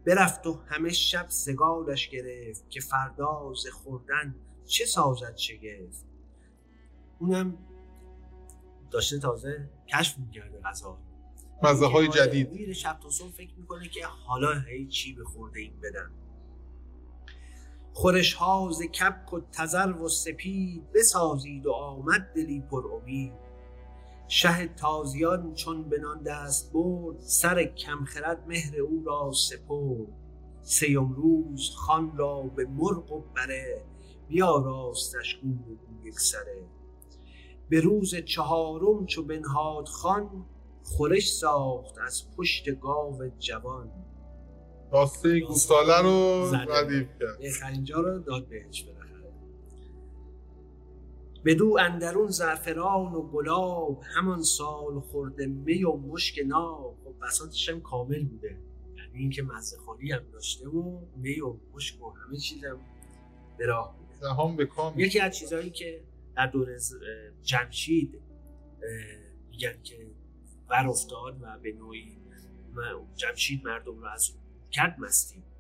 [0.07, 6.07] برفت و همه شب سگالش گرفت که فرداز خوردن چه سازد شگفت.
[7.19, 7.59] اونم
[8.91, 10.99] داشته تازه کشف می‌کرده غذا
[11.65, 12.53] مزه های جدید.
[12.53, 16.11] میره شب تا صبح فکر می‌کنه که حالا هی چی به خورده این بدم
[17.93, 23.33] خورش ها ز کبک و تزر و سپید بسازید و آمد دلی پر امید.
[24.29, 30.09] شه تازیان چون به نان دست برد سر کمخرد مهر او را سپرد.
[30.63, 33.85] سیم روز خان را به مرغ و بره
[34.29, 36.67] بیاراستش گوی و گوی یک سره.
[37.69, 40.47] به روز چهارم چو بنهاد خان
[40.85, 43.91] خورش ساخت از پشت گاو جوان.
[44.93, 46.51] راسته گوساله رو.
[46.69, 47.69] ردیف کرد.
[47.73, 49.33] اینجا رو داد بهش بالاخره.
[51.45, 57.07] بدو اندرون زعفران و گلاب همان سال خورده می و مشک ناب.
[57.07, 58.59] و بساطش هم کامل بوده.
[58.97, 62.79] یعنی اینکه مزه خالی هم داشته و می و مشک و همه چیز هم
[63.59, 66.01] به راه بوده دهان به کام یکی از چیزهایی که
[66.37, 66.69] در دور
[67.43, 68.21] جمشید
[69.51, 70.07] میگن که
[70.75, 72.17] بر افتاد و به نوعی
[73.15, 74.31] جمشید مردم رو از
[74.71, 75.55] کرد مستی بود.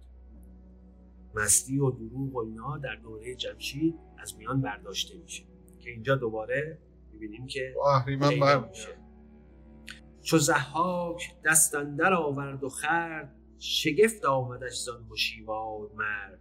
[1.34, 5.42] مستی و دروغ و اینا در دوره جمشید از میان برداشته میشه.
[5.80, 6.78] که اینجا دوباره
[7.12, 8.96] می‌بینیم که اهریمن میشه.
[10.22, 16.40] چو زحاک دست اندر آورد و خرد شگفت آمدش زان هشیوار مرد.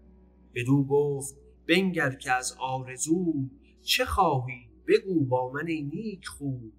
[0.56, 1.36] بدو گفت
[1.68, 3.34] بنگر که از آرزو
[3.82, 6.74] چه خواهی؟ بگو با من ای نیک خوب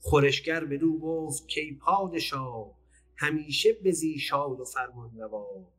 [0.00, 2.78] خورشگر بدو گفت کی پادشاه
[3.16, 5.72] همیشه بزی شاد و فرمان روا.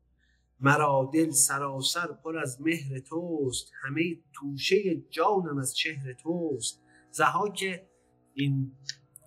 [0.59, 6.83] مرا دل سراسر پر از مهر توست همه توشه جانم از چهر توست.
[7.11, 7.89] زها که
[8.33, 8.71] این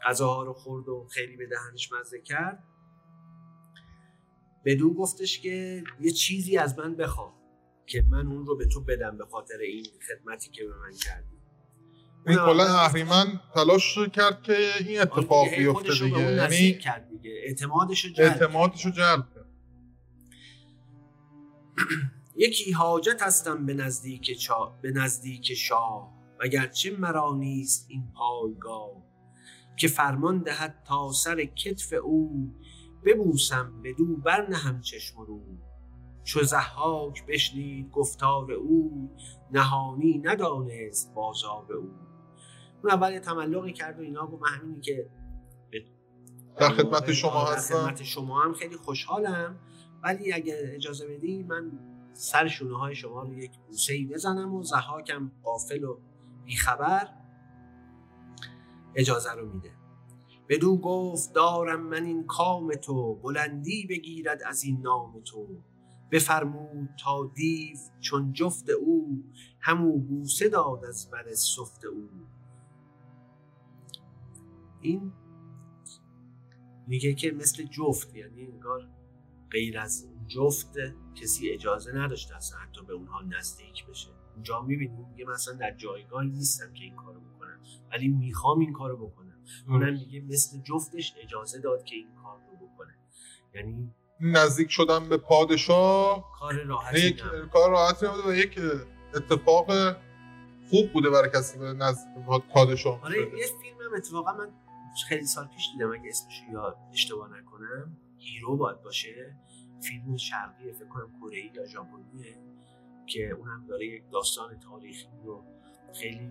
[0.07, 2.64] غذاها رو خورد و خیلی به دهنش مزه کرد
[4.64, 7.42] بدو گفتش که یه چیزی از من بخواه
[7.87, 11.32] که من اون رو به تو بدم به خاطر این خدمتی که به من کردی.
[12.26, 16.32] این کلا اهریمن تلاش کرد که این اتفاق آره، بیفته به دیگه.
[16.32, 17.35] یعنی کرد دیگه.
[17.46, 19.46] اعتمادش رو جلب جلب کرد.
[22.37, 24.78] یکی حاجت هستم به نزدیک چا...
[24.82, 28.90] به نزدیک شاه وگرچه مرا نیست این پایگاه
[29.76, 32.54] که فرمان دهد تا سر کتف او
[33.04, 35.40] ببوسم بدو برنهم چشم رو.
[36.24, 39.11] چو زحاک بشنید گفتار او
[39.52, 42.12] نهانی ندانست بازار او.
[42.83, 45.11] اون اول یه تملقی کرد و اینا گفت من همینی که
[46.57, 47.75] در خدمت شما در هستم.
[47.75, 49.57] خدمت شما هم خیلی خوشحالم.
[50.03, 51.73] ولی اگه اجازه بدی من
[52.12, 55.99] سر شونه های شما رو یک بوسه ای بزنم و زحاکم قافل و
[56.45, 57.09] بیخبر
[58.95, 59.71] اجازه رو میده.
[60.49, 65.47] بدو گفت دارم من این کام تو بلندی بگیرد از این نام تو.
[66.11, 69.25] بفرمود تا دیو چون جفت او
[69.61, 72.09] همو بوسه داد از بر سفت او.
[74.83, 75.12] این
[76.87, 78.88] میگه که مثل جفت یعنی انگار
[79.51, 80.75] غیر از جفت
[81.14, 84.11] کسی اجازه نداشته اصلا حتی به اونها نزدیک بشه.
[84.35, 87.61] اونجا می‌بینیم میگه مثلا در جایگاهی نیستم که این کارو بکنم
[87.92, 89.45] ولی می‌خوام این کارو بکنم.
[89.68, 92.95] اونم میگه مثل جفتش اجازه داد که این کار رو بکنه.
[93.55, 97.16] یعنی نزدیک شدن به پادشاه کار راحتی.
[97.53, 98.59] کار راحتی نبوده و یک
[99.14, 99.71] اتفاق
[100.71, 102.14] خوب بوده برای کسی به نزدیک
[102.55, 104.49] پادشاه آره یه فیلم هم اتفاقا من
[105.09, 109.37] خیلی سال پیش دیدم اگه اسمش رو یاد اشتباه نکنم هیرو باید باشه.
[109.81, 112.37] فیلم شرقی فکر کنم کره یا ژاپنیه
[113.07, 115.44] که اونم داره یک داستان تاریخی رو
[115.94, 116.31] خیلی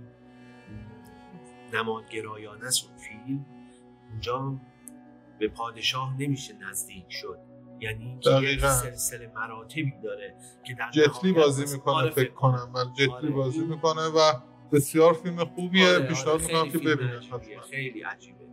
[1.73, 3.45] نمادگرایانه است اون فیلم.
[4.09, 4.59] اونجا
[5.39, 7.39] به پادشاه نمیشه نزدیک شد.
[7.79, 8.65] یعنی یک.
[8.65, 12.71] سلسله مراتبی داره که در جتلی بازی می‌کنه آره، فکر کنم.
[12.73, 14.19] من جتلی آره، بازی می‌کنه و
[14.71, 15.87] بسیار فیلم خوبیه.
[15.87, 18.50] آره، پیشنهاد آره، می‌کنم که ببینید خیلی عجیبه.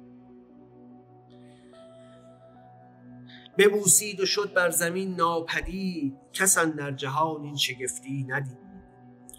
[3.59, 8.59] ببوسید و شد بر زمین ناپدید کس در جهان این شگفتی ندید.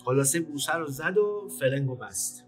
[0.06, 2.46] خلاصه بوسه رو زد و فلنگ و بست.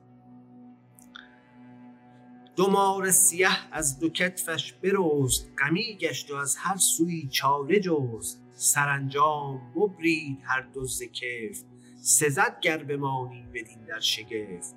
[2.55, 8.41] دو مار سیه از دو کتفش برست غمی گشت و از هر سوی چاره جست.
[8.53, 11.63] سرانجام ببرید هر دو ز کف
[12.01, 14.75] سزد گر بمانی بدین در شگفت.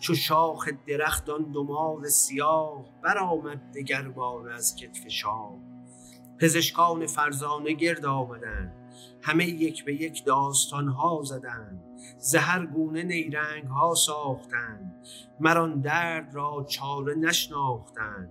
[0.00, 5.73] چو شاخ درخت آن دو مار سیاه برآمد دگر بار از کتف شاه.
[6.38, 8.72] پزشکان فرزانه گرد آمدند.
[9.22, 11.84] همه یک به یک داستان ها زدند
[12.18, 15.06] زهر گونه نیرنگ ها ساختند
[15.40, 18.30] مران درد را چاره نشناختند.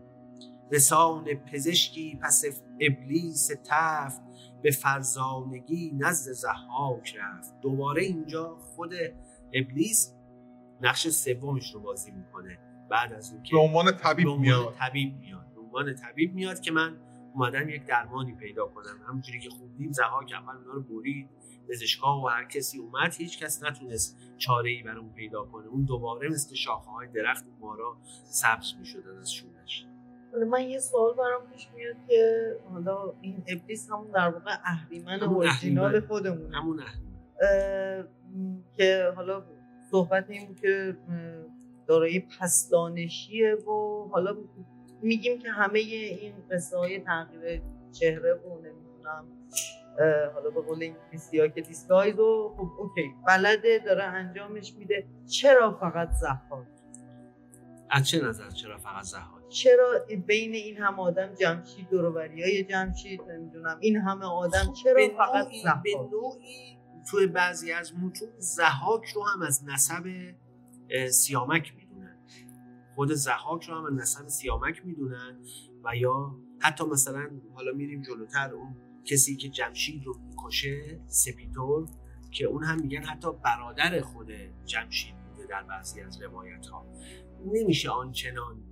[0.71, 2.43] رسان پزشکی پس
[2.79, 4.21] ابلیس تفت
[4.61, 7.61] به فرزانگی نزد زحاک رفت.
[7.61, 8.93] دوباره اینجا خود
[9.53, 10.13] ابلیس
[10.81, 12.57] نقش سومش رو بازی می‌کنه.
[12.89, 14.75] بعد از اون که به عنوان طبیب میاد.
[15.55, 16.97] به عنوان طبیب میاد که من
[17.33, 21.29] اومدم یک درمانی پیدا کنم همونجوری که خوندیم زها که اول اونا رو برید.
[21.69, 25.67] پزشکا و هر کسی اومد هیچ کس نتونست چاره ای بر اون پیدا کنه.
[25.67, 29.85] اون دوباره مثل شاخه های درخت مارا سبز می‌شدن از شونش.
[30.51, 35.99] من یه سوال برام پیش میاد که حالا این ابلیس همون در واقع اهریمن اورجینال.
[35.99, 36.57] خودمونه.
[36.57, 37.13] همون اهریمن.
[38.77, 39.43] که حالا
[39.91, 41.43] صحبت این بود که م،
[41.87, 43.69] دارایی پس دانشیه و
[44.11, 44.35] حالا
[45.03, 49.25] میگیم که همه این قصه های تغییر چهره و نمی‌دونم
[50.33, 55.05] حالا به قول انگلیسی ها که disguise و خب okay بلده داره انجامش میده.
[55.27, 56.67] چرا فقط ضحاک؟
[57.89, 63.21] از چه نظر چرا فقط ضحاک چرا بین این همه آدم جمشید دوروبری های جمشید
[63.21, 66.77] نمی‌دونم این همه آدم چرا به فقط نوعی, به نوعی
[67.11, 70.03] توی بعضی از متون زهاک رو هم از نسب
[71.11, 71.82] سیامک می‌دونن
[72.95, 75.39] خود زهاک رو هم نسب سیامک می‌دونن
[75.83, 78.75] و یا حتی مثلا حالا میریم جلوتر اون
[79.05, 81.87] کسی که جمشید رو می‌کشه سپیتور
[82.31, 84.31] که اون هم میگن حتی برادر خود
[84.65, 86.85] جمشید بوده در بعضی از روایت ها
[87.45, 88.63] نمیشه آنچنان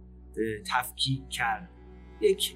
[0.68, 1.70] تفکیک کرد.
[2.22, 2.56] یک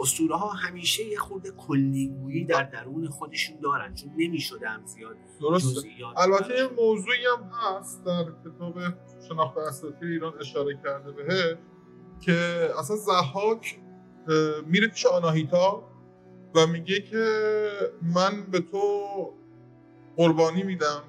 [0.00, 5.74] اسطوره ها همیشه یه خورده کلیگویی در درون خودشون دارن چون نمی‌شده هم زیاد درسته
[5.74, 6.68] جزئیات البته یه.
[6.76, 8.78] موضوعی هم هست در کتاب
[9.28, 11.56] شناخت اساطیر ایران اشاره کرده بهش
[12.20, 13.78] که اصلا زحاک
[14.66, 15.90] میره پیش آناهیتا
[16.54, 17.24] و میگه که
[18.02, 18.80] من به تو
[20.16, 21.02] قربانی میدم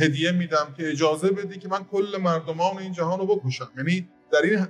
[0.00, 4.42] هدیه میدم که اجازه بدی که من کل مردمان این جهان رو بکشم یعنی در
[4.42, 4.66] این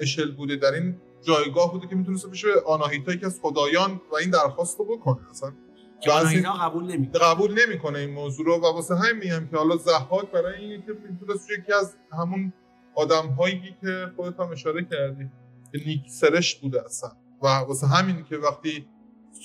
[0.00, 4.30] اشل بوده در این جایگاه بوده که می‌تونسته بشه آناهیتا یکی از خدایان و این
[4.30, 5.30] درخواست رو بکنه.
[5.30, 5.52] اصلا
[6.00, 7.22] که آناهیتا قبول نمی‌کنه.
[7.22, 10.92] قبول نمی‌کنه این موضوع رو و واسه همین میگم که حالا زحاک برای اینه که
[11.10, 12.52] می‌تونست یکی از همون
[12.94, 15.24] آدم هایی که خودت هم اشاره کردی
[15.72, 17.10] که نیک سرشت بوده اصلا.
[17.42, 18.86] و واسه همین که وقتی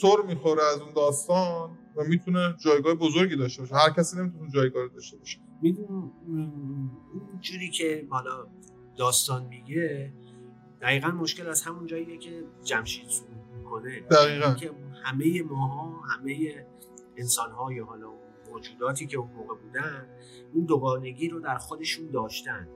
[0.01, 3.75] سر می‌خوره از اون داستان و می‌تونه جایگاه بزرگی داشته باشه.
[3.75, 5.39] هر کسی نمی‌تونه جایگاه رو داشته باشه.
[5.61, 6.11] میدون
[7.41, 8.47] جوری که حالا
[8.97, 10.13] داستان میگه
[10.85, 13.99] دقیقا مشکل از همون جاییه که جمشید شروع می‌کنه.
[13.99, 14.53] دقیقاً.
[14.53, 14.71] که
[15.03, 16.65] همه ماها همه
[17.17, 18.19] انسان های حالا اون
[18.51, 20.09] موجوداتی که اون موقع بودن
[20.53, 22.67] این دوگانگی رو در خودشون داشتن.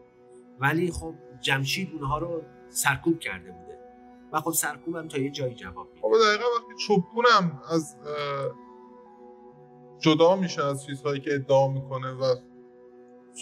[0.60, 3.80] ولی خب جمشید اونها رو سرکوب کرده بوده.
[4.34, 6.02] و خب سرکوب هم تا یه جایی جواب میده.
[6.02, 7.96] خب دقیقا وقتی چوبونم از
[10.00, 12.36] جدا میشه از چیزهایی که ادعا می‌کنه و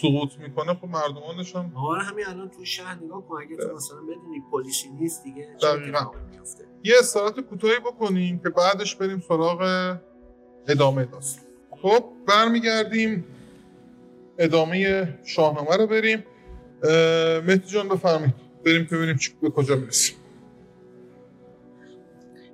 [0.02, 3.98] سقوط می‌کنه خب مردمانش هم آره همین الان تو شهر نگاه کن اگه تو مثلا
[4.00, 6.10] بدونی پلیسی نیست دیگه چه دقیقاً.
[6.32, 9.96] میفته یه استراحت کوتاهی بکنیم که بعدش بریم سراغ
[10.68, 11.44] ادامه داستان.
[11.82, 13.24] خب برمیگردیم.
[14.38, 16.24] ادامه شاهنامه رو بریم.
[17.46, 18.34] مهدی جان بفرمایید.
[18.64, 20.16] بریم که ببینیم به کجا می‌رسیم.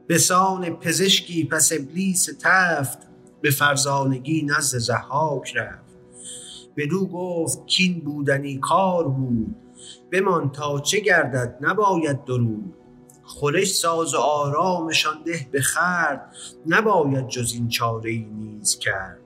[0.06, 2.98] به سان پزشکی پس ابلیس تفت
[3.40, 5.83] به فرزانگی نزد زحاک رفت.
[6.76, 9.56] بدو گفت کین بودنی کار بود.
[10.12, 12.74] بمان تا چه گردد نباید درود.
[13.22, 19.18] خورش ساز و آرامشان ده به خرد نباید جز این چاره ای نیز کرد.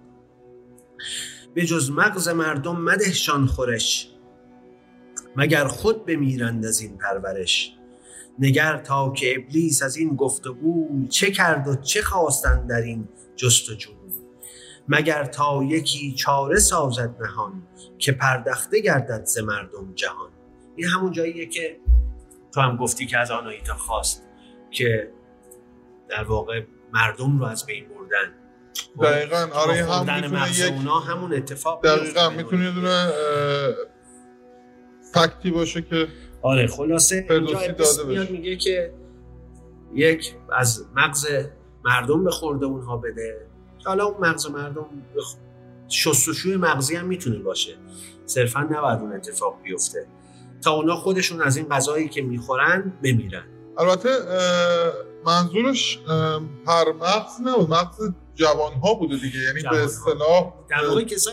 [1.54, 4.10] به جز مغز مردم مدهشان خورش
[5.36, 7.74] مگر خود بمیرند از این پرورش.
[8.38, 13.97] نگر تا که ابلیس از این گفتگوی چه کرد و چه خواستن در این جستجوی
[14.88, 17.62] مگر تا یکی چاره سازد نهان
[17.98, 20.30] که پردخته گردد ز مردم جهان
[20.76, 21.80] این همون جاییه که
[22.54, 24.22] تو هم گفتی که از آناهیتا خواست
[24.70, 25.12] که
[26.08, 26.62] در واقع
[26.92, 28.34] مردم رو از بین بردن
[29.02, 32.30] دقیقاً آره هم می‌تونه یک اونا همون اتفاق دقیقا.
[32.30, 33.10] می‌تونه یه دونه
[35.14, 36.08] فکتی باشه که
[36.42, 38.30] آره خلاصه اینجا میاد.
[38.30, 38.94] میگه که
[39.94, 41.26] یک از مغز
[41.84, 43.47] مردم به خورده اونها بده
[43.88, 44.86] حالا مغز مردم
[45.88, 47.76] شستشوی مغزی هم می‌تونه باشه.
[48.26, 50.06] صرفا نباید اون اتفاق بیفته.
[50.64, 53.44] تا اونا خودشون از این غذایی که می‌خورن بمیرن.
[53.78, 54.08] البته
[55.26, 55.98] منظورش
[56.66, 59.38] هر مغز نبود مغز جوان ها بوده دیگه.
[59.38, 59.62] یعنی.
[59.62, 60.52] به اصطلاح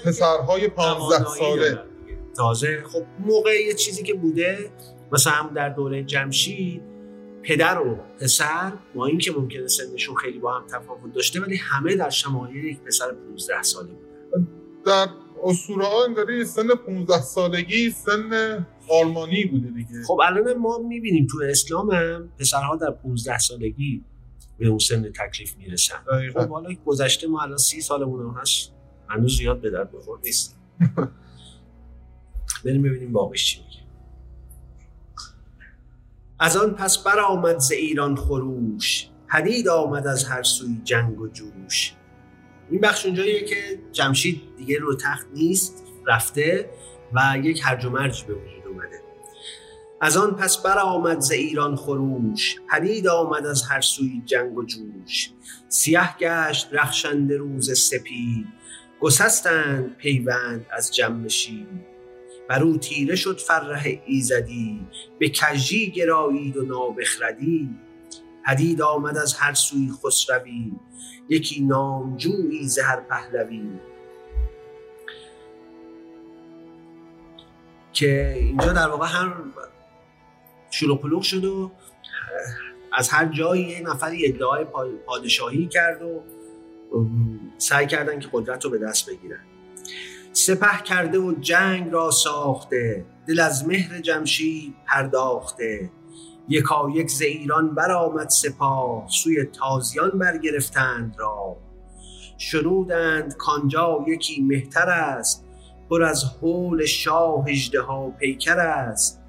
[0.06, 1.80] پسرهای 15 توانایی ساله.
[2.36, 4.72] تازه خب موقع یه چیزی که بوده
[5.12, 6.95] مثلا هم در دوره جمشید
[7.46, 12.10] پدر و پسر با اینکه ممکنه سنشون خیلی با هم تفاوت داشته ولی همه در
[12.10, 14.48] شمایل یک پسر 15 ساله بودن.
[14.86, 15.08] در
[15.44, 20.04] اسطوره ها انگاری سن 15 سالگی سن آلمانی بوده دیگه.
[20.08, 24.04] خب الان ما می‌بینیم تو اسلام هم پسرها در 15 سالگی
[24.60, 25.96] به اون سن تکلیف می‌رسن.
[26.34, 28.72] خب حالا گذشته ما الان سی سالمون هم هست
[29.08, 30.56] هنوز زیاد به درد بخور نیست.
[32.66, 33.85] بریم ببینیم باقیش چی میگه.
[36.46, 41.94] از آن پس برآمد ز ایران خروش پدید آمد از هر سوی جنگ و جوش.
[42.72, 43.56] این بخش اونجاییه که
[43.92, 46.70] جمشید دیگه رو تخت نیست رفته
[47.14, 49.02] و یک هرج و مرج به وجود اومده.
[50.02, 55.30] از آن پس برآمد ز ایران خروش پدید آمد از هر سوی جنگ و جوش.
[55.70, 58.48] سیه گشت رخشنده روز سپید
[59.00, 61.95] گسستند پیوند از جمشید
[62.50, 64.88] بر او تیره شد فرح ایزدی
[65.20, 67.70] به کژی گرایید و نابخردی.
[68.46, 70.72] پدید آمد از هر سوی خسروی
[71.30, 73.70] یکی نامجویی ز هر پهلوی.
[77.94, 79.54] که اینجا در واقع هم
[80.72, 81.72] شلوغ شد و
[82.94, 86.24] از هر جایی یه نفری ادعای پا- پادشاهی کرد و
[87.58, 89.40] سعی کردن که قدرت رو به دست بگیرن.
[90.38, 95.92] سپه کرده و جنگ را ساخته دل از مهر جمشید پرداخته.
[96.50, 101.58] یکا یک ز ایران برآمد سپاه سوی تازیان برگرفتند را.
[102.38, 105.46] شنودند کانجا یکی مهتر است
[105.90, 107.46] پر از حول شاه
[107.88, 109.22] ها پیکر است.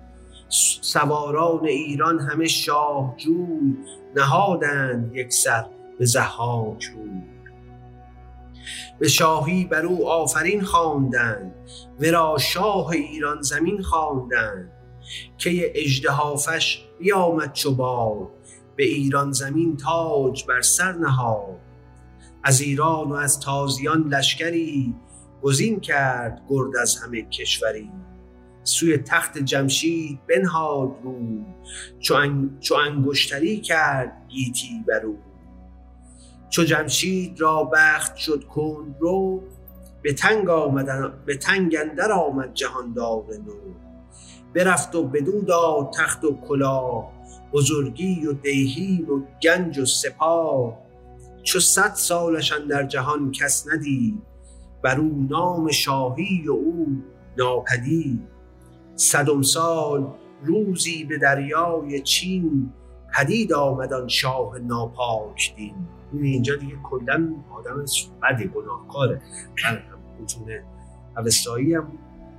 [0.80, 3.76] سواران ایران همه شاه جوی
[4.16, 5.66] نهادند یک سر
[5.98, 7.35] به زحاک روی
[8.98, 11.54] به شاهی بر او آفرین خواندند
[12.00, 14.72] ورا شاه ایران زمین خواندند.
[15.38, 18.28] که اژدهافش بیامد چو باد
[18.76, 21.60] به ایران زمین تاج بر سر نهاد.
[22.42, 24.94] از ایران و از تازیان لشکری
[25.42, 27.90] گزین کرد گرد از همه کشوری.
[28.64, 31.44] سوی تخت جمشید بنهاد رو
[32.60, 35.02] چو انگشتری کرد گیتی بر
[36.56, 39.42] چو جمشید را بخت شد کند رو
[40.02, 43.52] به تنگ آمدن به تنگ اندر آمد جهاندار نو.
[44.54, 47.12] برفت و بدو داد تخت و کلاه
[47.52, 50.78] بزرگی و دیهی و گنج و سپاه
[51.42, 54.22] چو صد سالش در جهان کس ندید
[54.82, 57.02] بر او نام شاهی و او
[57.38, 58.20] ناپدید.
[58.94, 62.72] صدم سال روزی به دریای چین
[63.16, 65.74] پدید آمدن شاه ناپاک دین.
[66.12, 67.84] این اینجا دیگه کلا آدم
[68.22, 69.22] بد گناهکاره
[70.22, 70.48] متون
[71.16, 71.92] اوستایی هم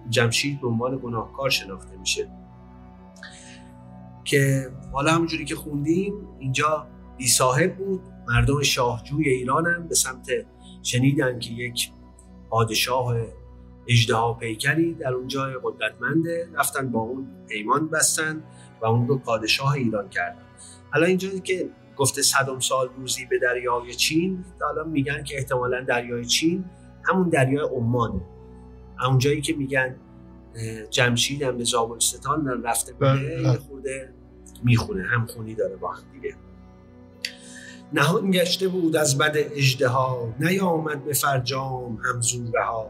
[0.09, 2.29] جمشید به عنوان گناهکار شناخته میشه.
[4.23, 8.01] که حالا همونجوری که خوندیم اینجا بی صاحب بود.
[8.27, 10.29] مردم شاهجوی ایرانم به سمت
[10.83, 11.91] شنیدن که یک
[12.49, 13.15] پادشاه
[13.87, 18.43] اجدها پیکری در اون جای قدرتمنده رفتن با اون پیمان بستن
[18.81, 20.46] و اون رو پادشاه ایران کردن.
[20.91, 26.25] حالا اینجا که گفته صدم سال روزی به دریای چین حالا میگن که احتمالا دریای
[26.25, 26.65] چین
[27.03, 28.21] همون دریای عمانه.
[29.07, 29.95] اون جایی که میگن
[30.89, 33.41] جمشید هم به زابلستان رفته بوده بله.
[33.41, 34.13] یه خورده
[34.63, 36.35] می‌خونه همخونی داره با هم دیگه.
[37.93, 42.89] نهان گشته بود از بد اجدها نیامد به فرجام همزوره ها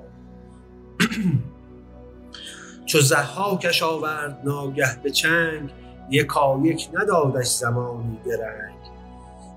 [2.85, 5.69] چو زحاکش آورد ناگه به چنگ
[6.09, 8.77] یکا یک ندادش زمانی درنگ.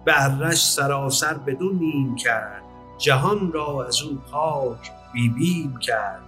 [0.04, 2.62] به ارش سراسر بدون نیم کرد
[2.98, 6.22] جهان را از او پاک بی بیم کرد.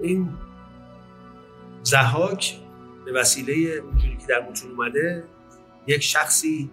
[0.00, 0.28] این
[1.82, 2.58] زحاک
[3.04, 5.24] به وسیله اونجوری که در متون اومده
[5.86, 6.70] یک شخصی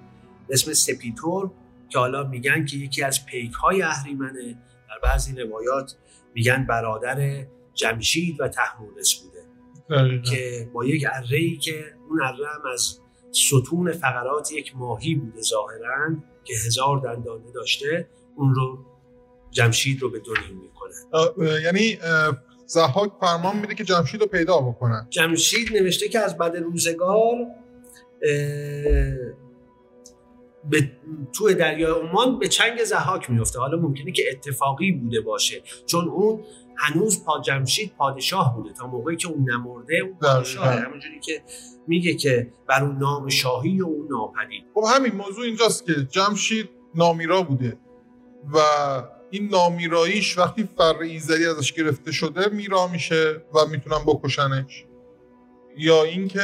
[0.49, 1.51] اسم سپیتور
[1.89, 4.57] که حالا میگن که یکی از پیک های اهریمنه.
[4.89, 5.95] در بعضی روایات
[6.34, 9.40] میگن برادر جمشید و تحمورس بوده.
[9.89, 10.32] دقیقاً.
[10.32, 12.99] که با یک اره ای که اون اره هم از
[13.32, 18.86] ستون فقرات یک ماهی بوده ظاهرا که هزار دندانه داشته اون رو
[19.51, 20.93] جمشید رو به دو نیم می‌کنه.
[21.63, 26.57] یعنی اه، ضحاک فرمان میده که جمشید رو پیدا بکنن جمشید نوشته که از بعد
[26.57, 27.36] روزگار
[30.69, 30.91] به
[31.34, 35.61] تو دریای عمان به چنگ زحاک میفته حالا ممکنه که اتفاقی بوده باشه.
[35.86, 36.43] چون اون
[36.82, 40.86] هنوز پا جمشید پادشاه بوده تا موقعی که اون نمرده اون پادشاه دقیقاً.
[40.88, 41.43] همونجوری که
[41.88, 46.69] میگه که بر اون نام شاهی و اون ناپدید خب همین موضوع اینجاست که جمشید
[46.95, 47.77] نامیرا بوده
[48.53, 48.57] و
[49.32, 54.86] این نامیراییش وقتی فر ایزدی ازش گرفته شده میرا میشه و می‌تونن بکشنش
[55.77, 56.41] یا اینکه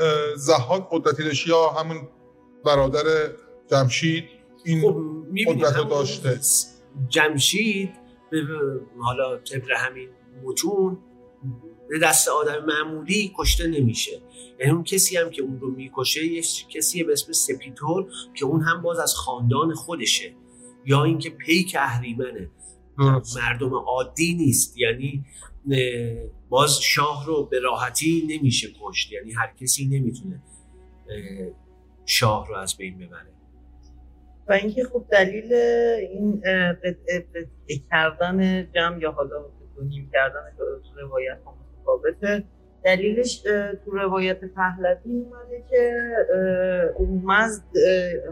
[0.00, 2.08] اه، ضحاک قدرتی داشت یا همون
[2.64, 3.02] برادر
[3.70, 4.24] جمشید
[4.64, 4.96] این خب
[5.46, 6.40] قدرت داشته.
[7.08, 7.99] جمشید
[8.98, 10.08] حالا طبق همین
[10.44, 10.98] متون
[11.88, 14.22] به دست آدم معمولی کشته نمیشه.
[14.60, 16.42] یعنی اون کسی هم که اون رو می‌کشه یه
[16.74, 20.34] کسی به اسم سپیتور که اون هم باز از خاندان خودشه.
[20.86, 22.50] یا اینکه پیک اهریمنه.
[23.36, 24.78] مردم عادی نیست.
[24.78, 25.24] یعنی
[26.48, 29.12] باز شاه رو به راحتی نمیشه کشت.
[29.12, 30.42] یعنی هر کسی نمی‌تونه
[31.10, 31.48] اه،
[32.06, 33.29] شاه رو از بین ببره.
[34.50, 35.54] و اینکه خب دلیل
[36.12, 36.42] این
[36.84, 39.44] قطعه کردن جمع یا حالا
[39.82, 40.64] نیم کردن تو
[41.00, 41.38] روایت
[41.78, 42.44] متفاوته.
[42.84, 43.42] دلیلش
[43.84, 45.92] تو روایت پهلوی اومده که
[46.98, 47.62] اورمزد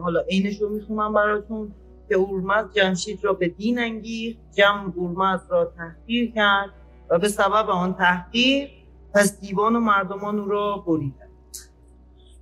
[0.01, 1.75] حالا عینش رو می‌خونم براتون
[2.09, 6.71] که اورمزد جمشید را به دین انگیخت جمع اورمزد را تحقیر کرد
[7.11, 8.69] و به سبب آن تحقیر
[9.15, 11.28] پس دیوان و مردمان او را بریدند.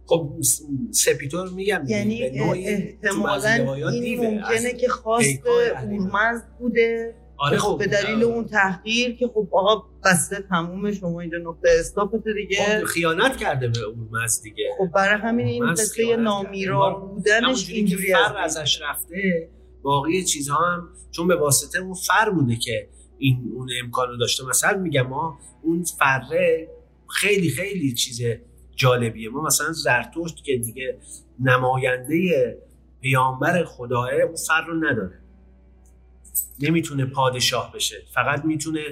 [0.06, 0.32] خب
[0.90, 3.50] سپیتور میگم دیگه، یعنی به نوعی احتمالا
[3.92, 4.20] این.
[4.20, 5.46] ممکنه که خواست.
[5.46, 11.38] اورمزد بوده آره خب به دلیل اون تحقیر که خب آقا بسته تموم شما اینجا
[11.38, 16.90] نقطه استاپت دیگه خب خیانت کرده به اورمزد دیگه خب برای همین این قصه نامیرا.
[16.90, 19.48] بودنش اینجوری فر از ازش رفته
[19.82, 22.88] باقی چیزها هم چون به واسطه اون فر بوده که
[23.18, 26.68] این اون امکان رو داشته مثلا میگم ما اون فره
[27.08, 28.20] خیلی خیلی چیز
[28.76, 29.28] جالبیه.
[29.28, 30.98] ما مثلا زرتشت که دیگه
[31.40, 32.58] نماینده
[33.00, 35.20] پیامبر خداه اون فر رو نداره.
[36.60, 37.96] نمی‌تونه پادشاه بشه.
[38.14, 38.82] فقط می‌تونه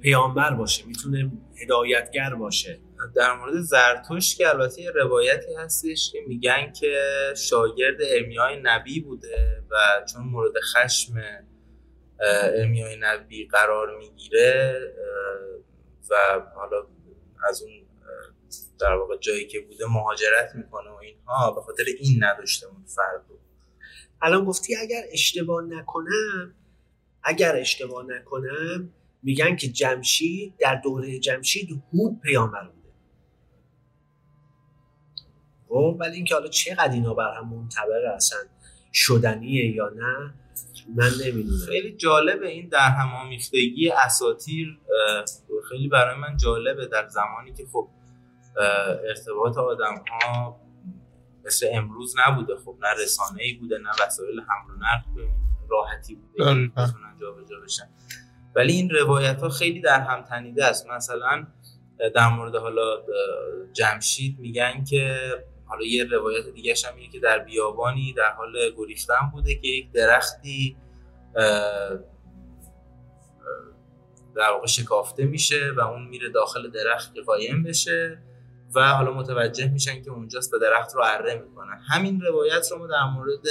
[0.00, 0.86] پیامبر باشه.
[0.86, 1.32] می‌تونه
[1.62, 2.78] هدایتگر باشه.
[3.16, 6.98] در مورد زرتوش که البته روایتی هستش که میگن که
[7.36, 9.76] شاگرد ارمیای نبی بوده و
[10.12, 11.12] چون مورد خشم
[12.58, 14.80] ارمیای نبی قرار می‌گیره
[16.10, 16.14] و
[16.54, 16.86] حالا
[17.48, 17.72] از اون
[18.80, 23.24] در واقع جایی که بوده مهاجرت می‌کنه و اینها به خاطر این نداشته اون فرد
[23.28, 23.38] رو
[24.22, 26.54] الان گفتی اگر اشتباه نکنم
[27.22, 28.92] اگر اشتباه نکنم
[29.22, 32.88] میگن که جمشید در دوره جمشید هود پیامبر بوده.
[35.68, 38.38] خب ولی اینکه حالا چقدر اینا بر هم منطبق اصلا
[38.92, 40.34] شدنیه یا نه
[40.96, 41.66] من نمی‌دونم.
[41.66, 44.78] خیلی جالبه این در هم آمیختگی اساتیر
[45.68, 47.88] خیلی برای من جالبه در زمانی که خب
[49.08, 50.60] ارتباط آدم ها
[51.44, 52.56] مثل امروز نبوده.
[52.56, 55.28] خب نه رسانه ای بوده نه وسایل حمل و نقل
[55.68, 56.44] راحتی بوده.
[56.44, 57.88] که بتونن جابجا بشن.
[58.56, 60.86] ولی این روایت ها خیلی در هم تنیده است.
[60.86, 61.46] مثلا
[62.14, 63.02] در مورد حالا
[63.72, 65.18] جمشید میگن که
[65.64, 70.76] حالا یه روایت دیگه هم که در بیابانی در حال گریختن بوده که یک درختی
[74.34, 78.22] در واقع شکافته میشه و اون میره داخل درخت قایم بشه.
[78.74, 81.80] و حالا متوجه میشن که اونجاست به درخت رو اره می‌کنن.
[81.88, 83.46] همین روایت رو در مورد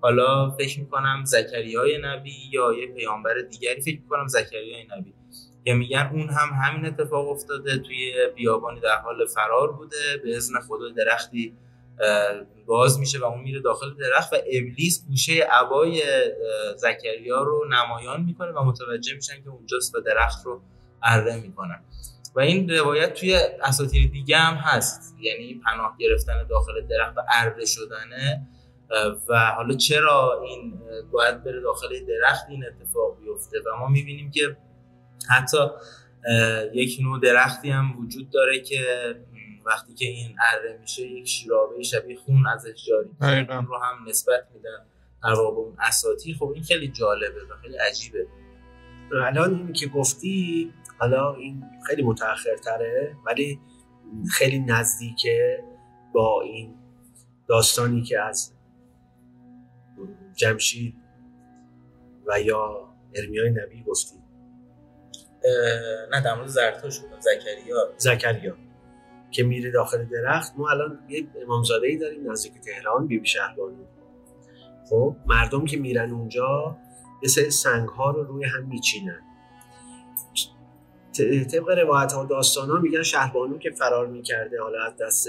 [0.00, 5.14] حالا فکر می‌کنم زکریای نبی یا یه پیامبر دیگری فکر می‌کنم زکریای نبی.
[5.64, 10.60] که میگن اون هم همین اتفاق افتاده توی بیابانی در حال فرار بوده به ازن
[10.60, 11.54] خدا درختی
[12.66, 16.02] باز میشه و اون میره داخل درخت و ابلیس گوشه عبای
[16.76, 20.62] زکریا رو نمایان می‌کنه و متوجه میشن که اونجاست و درخت رو
[21.02, 21.84] اره می‌کنن.
[22.34, 25.16] و این روایت توی اساطیر دیگه هم هست.
[25.20, 28.48] یعنی پناه گرفتن داخل درخت و اره شدنه.
[29.28, 30.80] و حالا چرا این
[31.12, 34.56] باید بره داخل درخت این اتفاق بیفته؟ و ما می‌بینیم که
[35.30, 35.58] حتی
[36.74, 38.80] یک نوع درختی هم وجود داره که
[39.66, 43.08] وقتی که این اره میشه یک شیرابه شبیه خون ازش جاری
[43.50, 44.86] اون رو هم نسبت میدن
[45.24, 48.26] در واقع اون اساتی خب این خیلی جالبه و خیلی عجیبه.
[49.26, 53.60] الان این که گفتی حالا این خیلی متأخرتره ولی
[54.30, 55.64] خیلی نزدیکه
[56.12, 56.74] با این
[57.48, 58.52] داستانی که از
[60.34, 60.94] جمشید
[62.26, 64.18] و یا ارمیای نبی گفتی
[66.10, 67.76] نه در مورد بودم زکریا.
[67.96, 68.56] زکریا
[69.30, 70.52] که میره داخل درخت.
[70.56, 73.84] ما الان یه امامزاده ای داریم نزدیک تهران بیبی شهربانو
[74.90, 76.78] خب مردم که میرن اونجا
[77.22, 79.22] یه سری سنگ ها رو روی هم میچینن.
[81.22, 85.28] طبق روایت ها داستان ها میگن شهربانو که فرار می‌کرده حالا از دست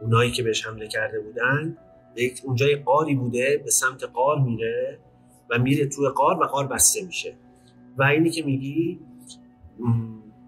[0.00, 1.76] اونایی که بهش حمله کرده بودن
[2.16, 4.98] یک اونجا یه قاری بوده به سمت قار میره
[5.50, 7.34] و میره توی قار و قار بسته میشه.
[7.98, 9.00] و اینی که میگی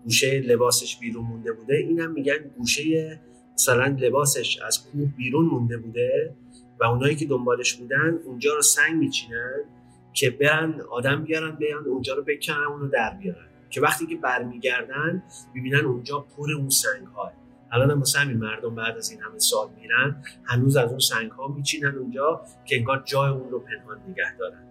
[0.05, 3.21] گوشه لباسش بیرون مونده بوده اینم میگن گوشه
[3.55, 6.35] مثلا لباسش از کوه بیرون مونده بوده
[6.81, 9.65] و اونایی که دنبالش بودن اونجا رو سنگ میچینن
[10.13, 13.54] که برن آدم بیارن بیان اونجا رو بکنن اونو در بیارن.
[13.75, 15.23] که وقتی که برمیگردن
[15.57, 17.33] ببینن اونجا پر اون سنگ ها
[17.73, 21.49] الان هم همین مردم بعد از این همه سال میرن هنوز از اون سنگ ها
[21.49, 24.63] میچینن اونجا که انگار جای اون رو پنهان نگه دارن.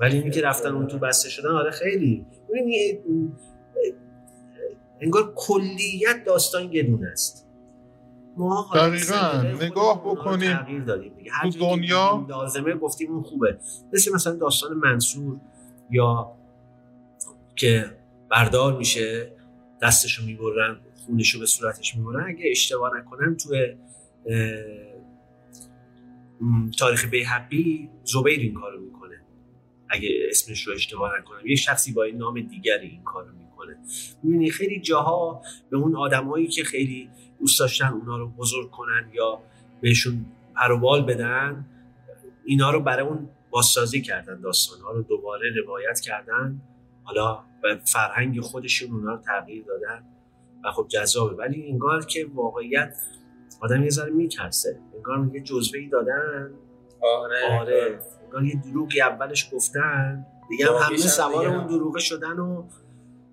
[0.00, 2.26] ولی اینی که رفتن اون تو بسته شدن آره خیلی.
[5.00, 7.46] انگار کلیت داستان یه دونه است.
[8.36, 9.42] ما دقیقا.
[9.42, 10.56] نگاه بکنیم.
[10.56, 11.12] تغییر دادیم
[11.42, 13.58] تو دنیا؟ لازمه گفتیم اون خوبه.
[13.92, 15.36] مثل مثلا داستان منصور
[15.90, 16.32] یا
[17.56, 17.98] که
[18.30, 19.32] بردار میشه
[19.82, 22.28] دستشو می‌برن خونشو به صورتش می‌برن.
[22.28, 23.54] اگه اشتباه نکنم تو
[26.78, 29.22] تاریخ بیحقی زبیر این کارو می‌کنه.
[29.88, 31.46] اگه اسمش رو اشتباه نکنم.
[31.46, 33.78] یه شخصی با این نام دیگری این کارو می‌کنه.
[34.22, 37.10] می‌بینی خیلی جاها به اون آدمایی که خیلی
[37.40, 39.42] دوست داشتن اونا رو بزرگ کنن یا
[39.80, 40.26] بهشون
[40.56, 41.66] پروبال بدن
[42.44, 46.60] اینا رو برای اون بازسازی کردن داستان ها رو دوباره روایت کردن.
[47.04, 50.04] حالا به فرهنگ خودشون اونا رو تغییر دادن.
[50.64, 51.36] و خب جذابه.
[51.36, 52.96] ولی انگار که واقعیت
[53.60, 54.80] آدم یه ذره میترسه.
[54.94, 56.50] انگار میگه جزوه ای دادن.
[57.00, 57.60] آره.
[57.60, 57.98] آره.
[58.24, 60.26] انگار یه دروغی اولش گفتن.
[60.48, 62.64] دیگه هم همه سوار اون دروغه شدن و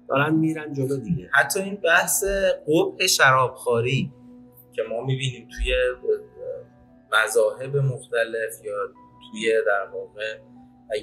[0.09, 1.30] دارن میرن جلو دیگه.
[1.34, 2.23] حتی این بحث
[2.67, 4.11] قبح شرابخواری
[4.73, 5.73] که ما می‌بینیم توی
[7.13, 8.73] مذاهب مختلف یا
[9.32, 10.39] توی در واقع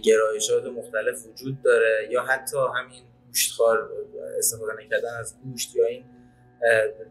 [0.03, 3.03] گرایشات مختلف وجود داره یا حتی همین
[3.33, 3.91] گوشتخوار
[4.39, 6.05] استفاده نکردن از گوشت یا این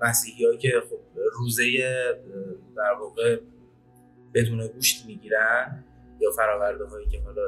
[0.01, 1.63] مسیحی هایی که خب روزه
[2.77, 3.39] در واقع
[4.33, 5.83] بدون گوشت می‌گیرن
[6.19, 7.41] یا فراورده هایی که حالا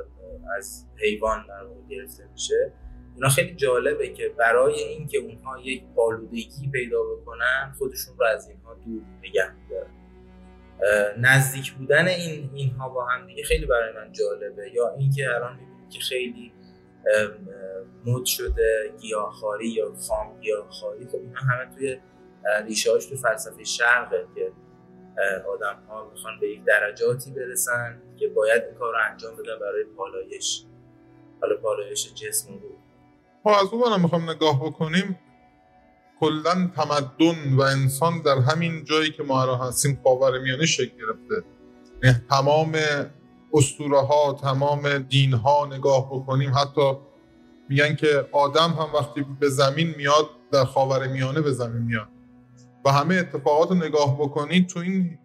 [0.57, 2.73] از حیوان در واقع گرفته میشه.
[3.15, 8.73] اینا خیلی جالبه که برای اینکه اونها یک آلودگی پیدا بکنن خودشون رو از اینها
[8.73, 9.93] دور نگه میدارن.
[11.17, 14.71] نزدیک بودن این اینها با هم دیگه خیلی برای من جالبه.
[14.73, 16.53] یا اینکه الان می‌بینید که خیلی
[18.05, 21.07] مد شده گیاهخواری یا خام گیاهخواری.
[21.07, 21.99] خب اینا همه توی
[22.65, 24.51] ریشه هاش تو فلسفه شرقه که
[25.47, 30.65] آدم ها می‌خوان به یک درجاتی برسن که باید این کار انجام بدن برای پالایش.
[31.41, 32.69] حالا پالایش جسم رو
[33.45, 35.19] ما از اون می‌خوام نگاه بکنیم.
[36.19, 41.47] کلا تمدن و انسان در همین جایی که ما الان هستیم خاور میانه شکل گرفته.
[42.03, 42.71] یعنی تمام
[43.53, 46.91] اسطوره ها تمام دین ها نگاه بکنیم حتی
[47.69, 52.07] میگن که آدم هم وقتی به زمین میاد در خاور میانه به زمین میاد.
[52.85, 55.17] و همه اتفاقات رو نگاه بکنید تو این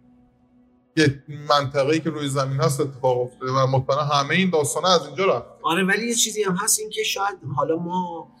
[1.49, 5.45] منطقه‌ای که روی زمین هست اتفاق افتاده و مطمئنا همه این داستانه از اینجا رفت
[5.63, 8.31] آره ولی یه چیزی هم هست این که شاید حالا ما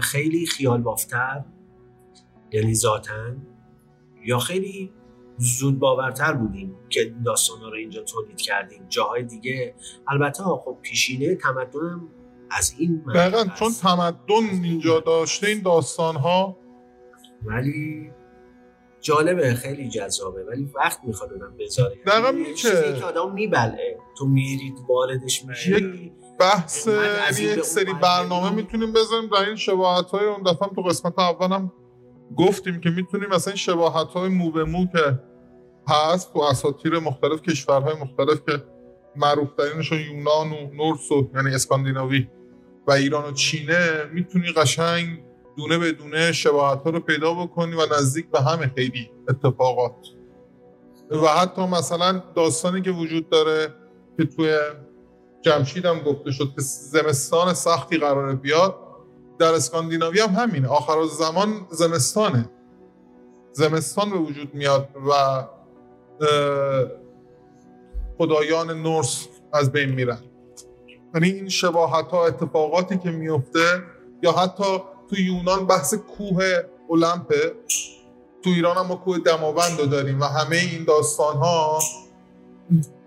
[0.00, 1.44] خیلی خیال بافتر
[2.52, 3.46] یعنی ذاتن
[4.24, 4.92] یا خیلی
[5.38, 8.86] زود باورتر بودیم که داستان رو اینجا تولید کردیم.
[8.88, 9.74] جاهای دیگه.
[10.08, 12.00] البته خب پیشینه تمدن
[12.50, 16.58] از این دقیقا چون تمدن اینجا داشته این داستان ها
[17.44, 18.10] ولی
[19.00, 20.44] جالبه خیلی جذابه.
[20.44, 21.96] ولی وقت می‌خواد اونم بذاره.
[22.06, 22.94] دقیقا یعنی میشه.
[22.98, 26.12] که آدم میبله تو میرید واردش میشی.
[26.40, 28.50] بحث یعنی یک به سری برنامه.
[28.50, 31.72] می‌تونیم بذاریم در این شباهت های اون دفعه تو قسمت اولم
[32.36, 35.20] گفتیم که می‌تونیم مثلا این شباهت های مو به مو که
[35.88, 38.64] هست تو اساطیر مختلف کشورهای مختلف که
[39.16, 42.28] معروف ترینشون یونان و نورس و یعنی اسکاندیناوی
[42.86, 45.22] و ایران و چینه می‌تونی قشنگ
[45.56, 50.06] دونه به دونه شباهت ها رو پیدا بکنی و نزدیک به همه خیلی اتفاقات.
[51.10, 53.74] و حتی مثلا داستانی که وجود داره
[54.16, 54.58] که توی
[55.42, 58.74] جمشید هم گفته شد که زمستان سختی قراره بیاد
[59.38, 60.68] در اسکاندیناوی هم همینه.
[60.68, 62.50] آخر زمان زمستانه.
[63.52, 65.12] زمستان به وجود میاد و
[68.18, 70.18] خدایان نورس از بین میرن.
[71.14, 73.82] یعنی این شباهت ها اتفاقاتی که میفته
[74.22, 74.78] یا حتی
[75.10, 76.44] تو یونان بحث کوه
[76.90, 77.52] المپه
[78.42, 81.78] تو ایران هم ما کوه دماوند رو داریم و همه این داستان ها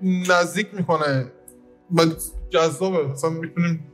[0.02, 1.32] نزدیک می‌کنه.
[1.98, 2.06] و
[2.50, 3.08] جذابه.
[3.08, 3.94] مثلا می‌تونیم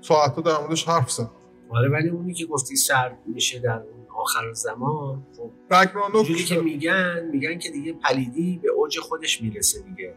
[0.00, 1.30] ساعت در موردش حرف زد
[1.70, 3.82] آره ولی اونی که گفتی سرد میشه در
[4.16, 5.50] آخر زمان خب.
[6.14, 10.14] اونجوری که میگن میگن که دیگه پلیدی به اوج خودش می‌رسه دیگه.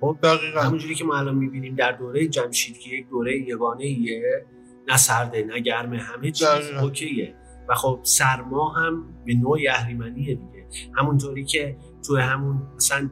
[0.00, 0.60] خب دقیقا.
[0.60, 4.46] همونجوری که ما الان می‌بینیم در دوره جمشید که یک دوره یگانه ایه
[4.88, 6.80] نه سرده نه گرمه همه چیز دقیقاً.
[6.80, 7.34] اوکیه.
[7.68, 10.66] و خب سرما هم به نوعی اهریمنیه دیگه.
[10.96, 11.76] همونطوری که
[12.06, 13.10] تو همون مثلا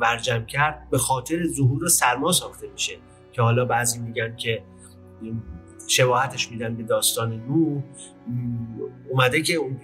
[0.00, 2.96] ورجم کرد به خاطر ظهور سرما ساخته میشه.
[3.32, 4.62] که حالا بعضی میگن که
[5.86, 7.80] شباهتش میدن به داستان نو
[9.10, 9.80] اومده که اون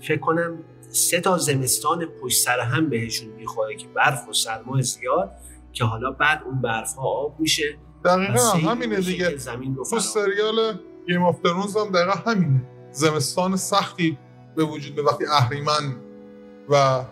[0.00, 0.58] فکر کنم
[0.90, 5.30] سه تا زمستان پشت سر هم بهشون می‌خوره که برف و سرما زیاد
[5.72, 7.76] که حالا بعد اون برف ها آب میشه.
[8.04, 9.36] دقیقا همینه دیگه.
[9.36, 12.62] زمین رو تو سریال Game of Thrones هم دقیقا همینه.
[12.92, 14.18] زمستان سختی
[14.56, 15.96] به وجود میاد وقتی اهریمن
[16.68, 17.04] و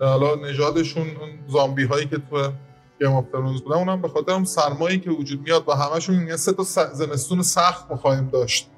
[0.00, 2.52] حالا نژادشون اون زامبی هایی که تو
[2.98, 6.52] Game of Thrones بودن اونم به خاطر سرمایی که وجود میاد و همشون میگن سه
[6.52, 8.70] تا زمستون سخت می‌خوایم داشت.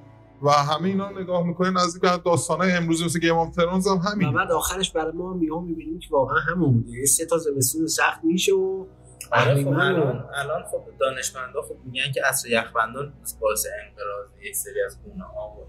[0.42, 3.96] و همه اینا رو نگاه می‌کنین نزدیک به داستانهای امروزی مثل گیم آف درونز هم
[3.96, 7.06] و همین بعد آخرش برای ما میام می‌بینیم که واقعا همون بوده.
[7.06, 8.86] سه تا زمستون سخت میشه و
[9.32, 14.26] آره خب اهریمن و- الان الان خب دانشمندا خب میگن که عصر یخبندان باعث انقراض
[14.42, 15.60] یک سری از گونه ها و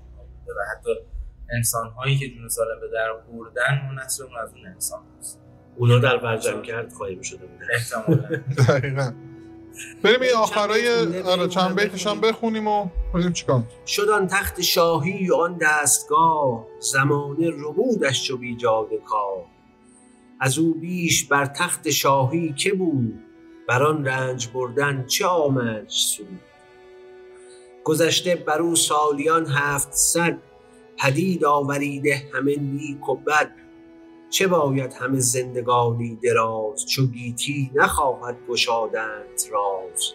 [0.51, 0.89] و حتی
[1.57, 5.41] انسان هایی که جون سالم به در بردن اون نسل اون از اون انسان هست.
[5.77, 7.67] اونا در برجم کرد خواهیم شده بوده
[8.67, 9.13] دقیقا.
[10.03, 10.87] بریم این آخرای
[11.21, 12.67] آره چند بیتش هم بخونیم.
[12.67, 19.45] و بریم چیکار شد آن تخت شاهی و آن دستگاه زمانه ربودش چو بیجاد کار.
[20.39, 23.23] از او بیش بر تخت شاهی که بود
[23.67, 26.39] بر آن رنج بردن چه آمد سود.
[27.83, 30.37] گذشته بر او سالیان هفت صد
[30.97, 33.51] پدید آوریده همه نیک و بد.
[34.31, 40.13] چه باید همه زندگانی دراز چو گیتی نخواهد گشادند راز؟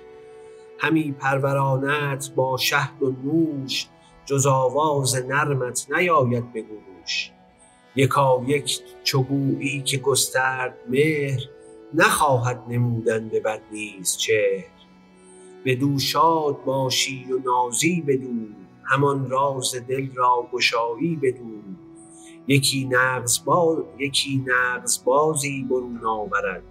[0.78, 3.86] همی پرورانت با شهد و نوش
[4.24, 7.30] جز آواز نرمت نیاید به گوش.
[7.96, 11.40] یکا یک چگویی که گسترد مهر
[11.94, 14.64] نخواهد نمودن به بد نیز چهر.
[15.64, 18.46] بدو شاد باشی و نازی بدو
[18.84, 21.85] همان راز دل را گشایی بدو.
[22.48, 26.62] یکی نغز باز یکی نغز بازی برون آورد.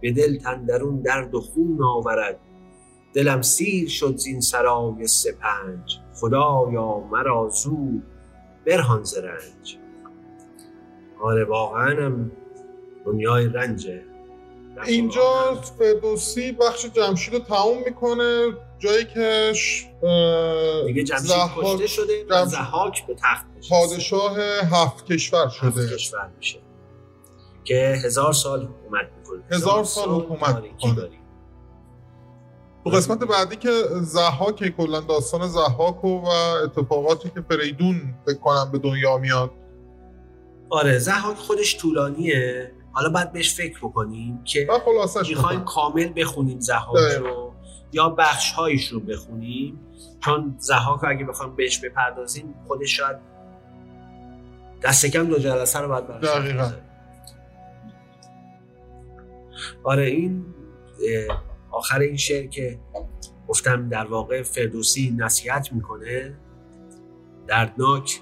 [0.00, 2.40] به دل تندرون درد و خون آورد.
[3.14, 5.98] دلم سیر شد زین سرای سپنج.
[6.14, 8.02] خدایا مرا زود
[8.66, 9.78] برهان ز رنج.
[11.22, 12.26] آره واقعا
[13.04, 14.11] دنیای رنجه.
[14.86, 19.52] اینجا فردوسی بخش جمشید رو تموم می‌کنه جایی که
[20.86, 23.76] دیگه جمشید ضحاک کشته شده و جمشید زحاک به تخت نشسته.
[23.76, 24.38] پادشاه
[24.72, 25.94] هفت کشور هفت شده.
[25.94, 26.58] کشور میشه.
[27.64, 29.42] که هزار سال حکومت می‌کنه.
[29.50, 31.08] هزار سال حکومت تاریکی می‌کنه.
[32.84, 33.70] تو قسمت بعدی که
[34.00, 36.26] زحاک کلا داستان زحاک و
[36.64, 39.50] اتفاقاتی که فریدون فکر کنم به دنیا میاد.
[40.70, 42.72] آره زحاک خودش طولانیه.
[42.92, 44.68] حالا باید بهش فکر بکنیم که
[45.28, 47.28] می‌خوایم کامل بخونیم دقیقا.
[47.28, 47.52] رو
[47.92, 49.80] یا بخش هایش رو بخونیم
[50.20, 53.16] چون زحاک رو اگه بخوایم بهش بپردازیم خودش شاید
[54.82, 56.24] دست کم دو جلسه رو باید براش.
[59.84, 60.46] آره این
[61.70, 62.78] آخر این شعر که
[63.48, 66.34] گفتم در واقع فردوسی نصیحت می‌کنه
[67.46, 68.20] دردناک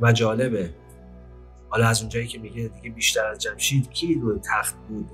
[0.00, 0.74] و جالبه
[1.72, 5.10] حالا از اونجایی که میگه دیگه بیشتر از جمشید کی روی تخت بود؟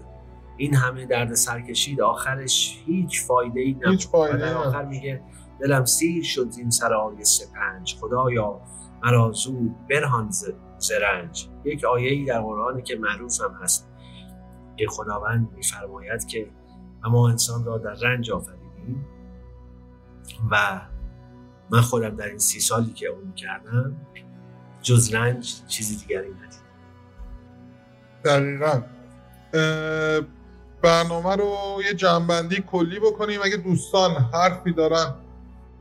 [0.57, 3.89] این همه درد سر کشید آخرش هیچ فایده ای نبود.
[3.89, 4.67] هیچ در نبود.
[4.67, 5.23] آخر میگه
[5.61, 7.97] دلم سیر شد این سرای سپنج.
[8.01, 8.61] خدایا
[9.03, 10.45] مرا زود برهان ز
[10.79, 13.89] ز رنج یک آیه ای در قرآن که معروف هم هست.
[14.77, 16.51] که خداوند میفرماید که
[17.05, 19.07] اما انسان را در رنج آفریدیم
[20.51, 20.81] و
[21.71, 23.97] من خودم در این سی سالی که اون کردم
[24.83, 26.48] جز رنج چیزی دیگری ندیدم.
[28.29, 28.83] دقیقا.
[30.83, 33.41] برنامه رو یه جنبندی کلی بکنیم.
[33.45, 35.15] اگه دوستان حرفی دارن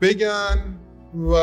[0.00, 0.78] بگن
[1.32, 1.34] و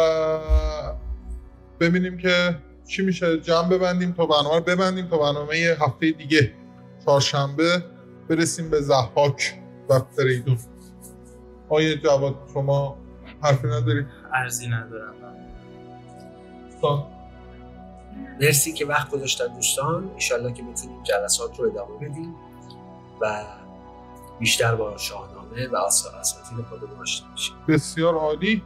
[1.79, 3.39] ببینیم که چی میشه.
[3.39, 6.51] جمع ببندیم تا برنامه رو ببندیم تا برنامه یه هفته دیگه
[7.05, 7.83] چهارشنبه
[8.29, 10.57] برسیم به زحاک و فریدون.
[11.69, 12.97] آیه جواد شما
[13.41, 15.15] حرفی نداری؟ ارزی ندارم.
[18.41, 20.11] مرسی که وقت گذاشتن دوستان.
[20.15, 22.35] ایشالله که بتونیم جلسات رو ادامه بدیم
[23.21, 23.43] و
[24.39, 27.55] بیشتر با شاهنامه و آثار اساطیر خودمون آشنا بشیم.
[27.67, 28.63] بسیار عالی.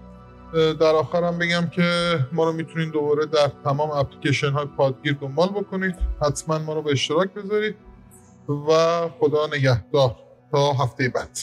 [0.54, 5.96] در آخرم بگم که ما رو می‌تونید دوباره در تمام اپلیکیشن های پادگیر دنبال بکنید.
[6.22, 7.76] حتما ما رو به اشتراک بذارید.
[8.50, 10.16] و خدا نگهدار.
[10.52, 11.40] تا هفته بعد.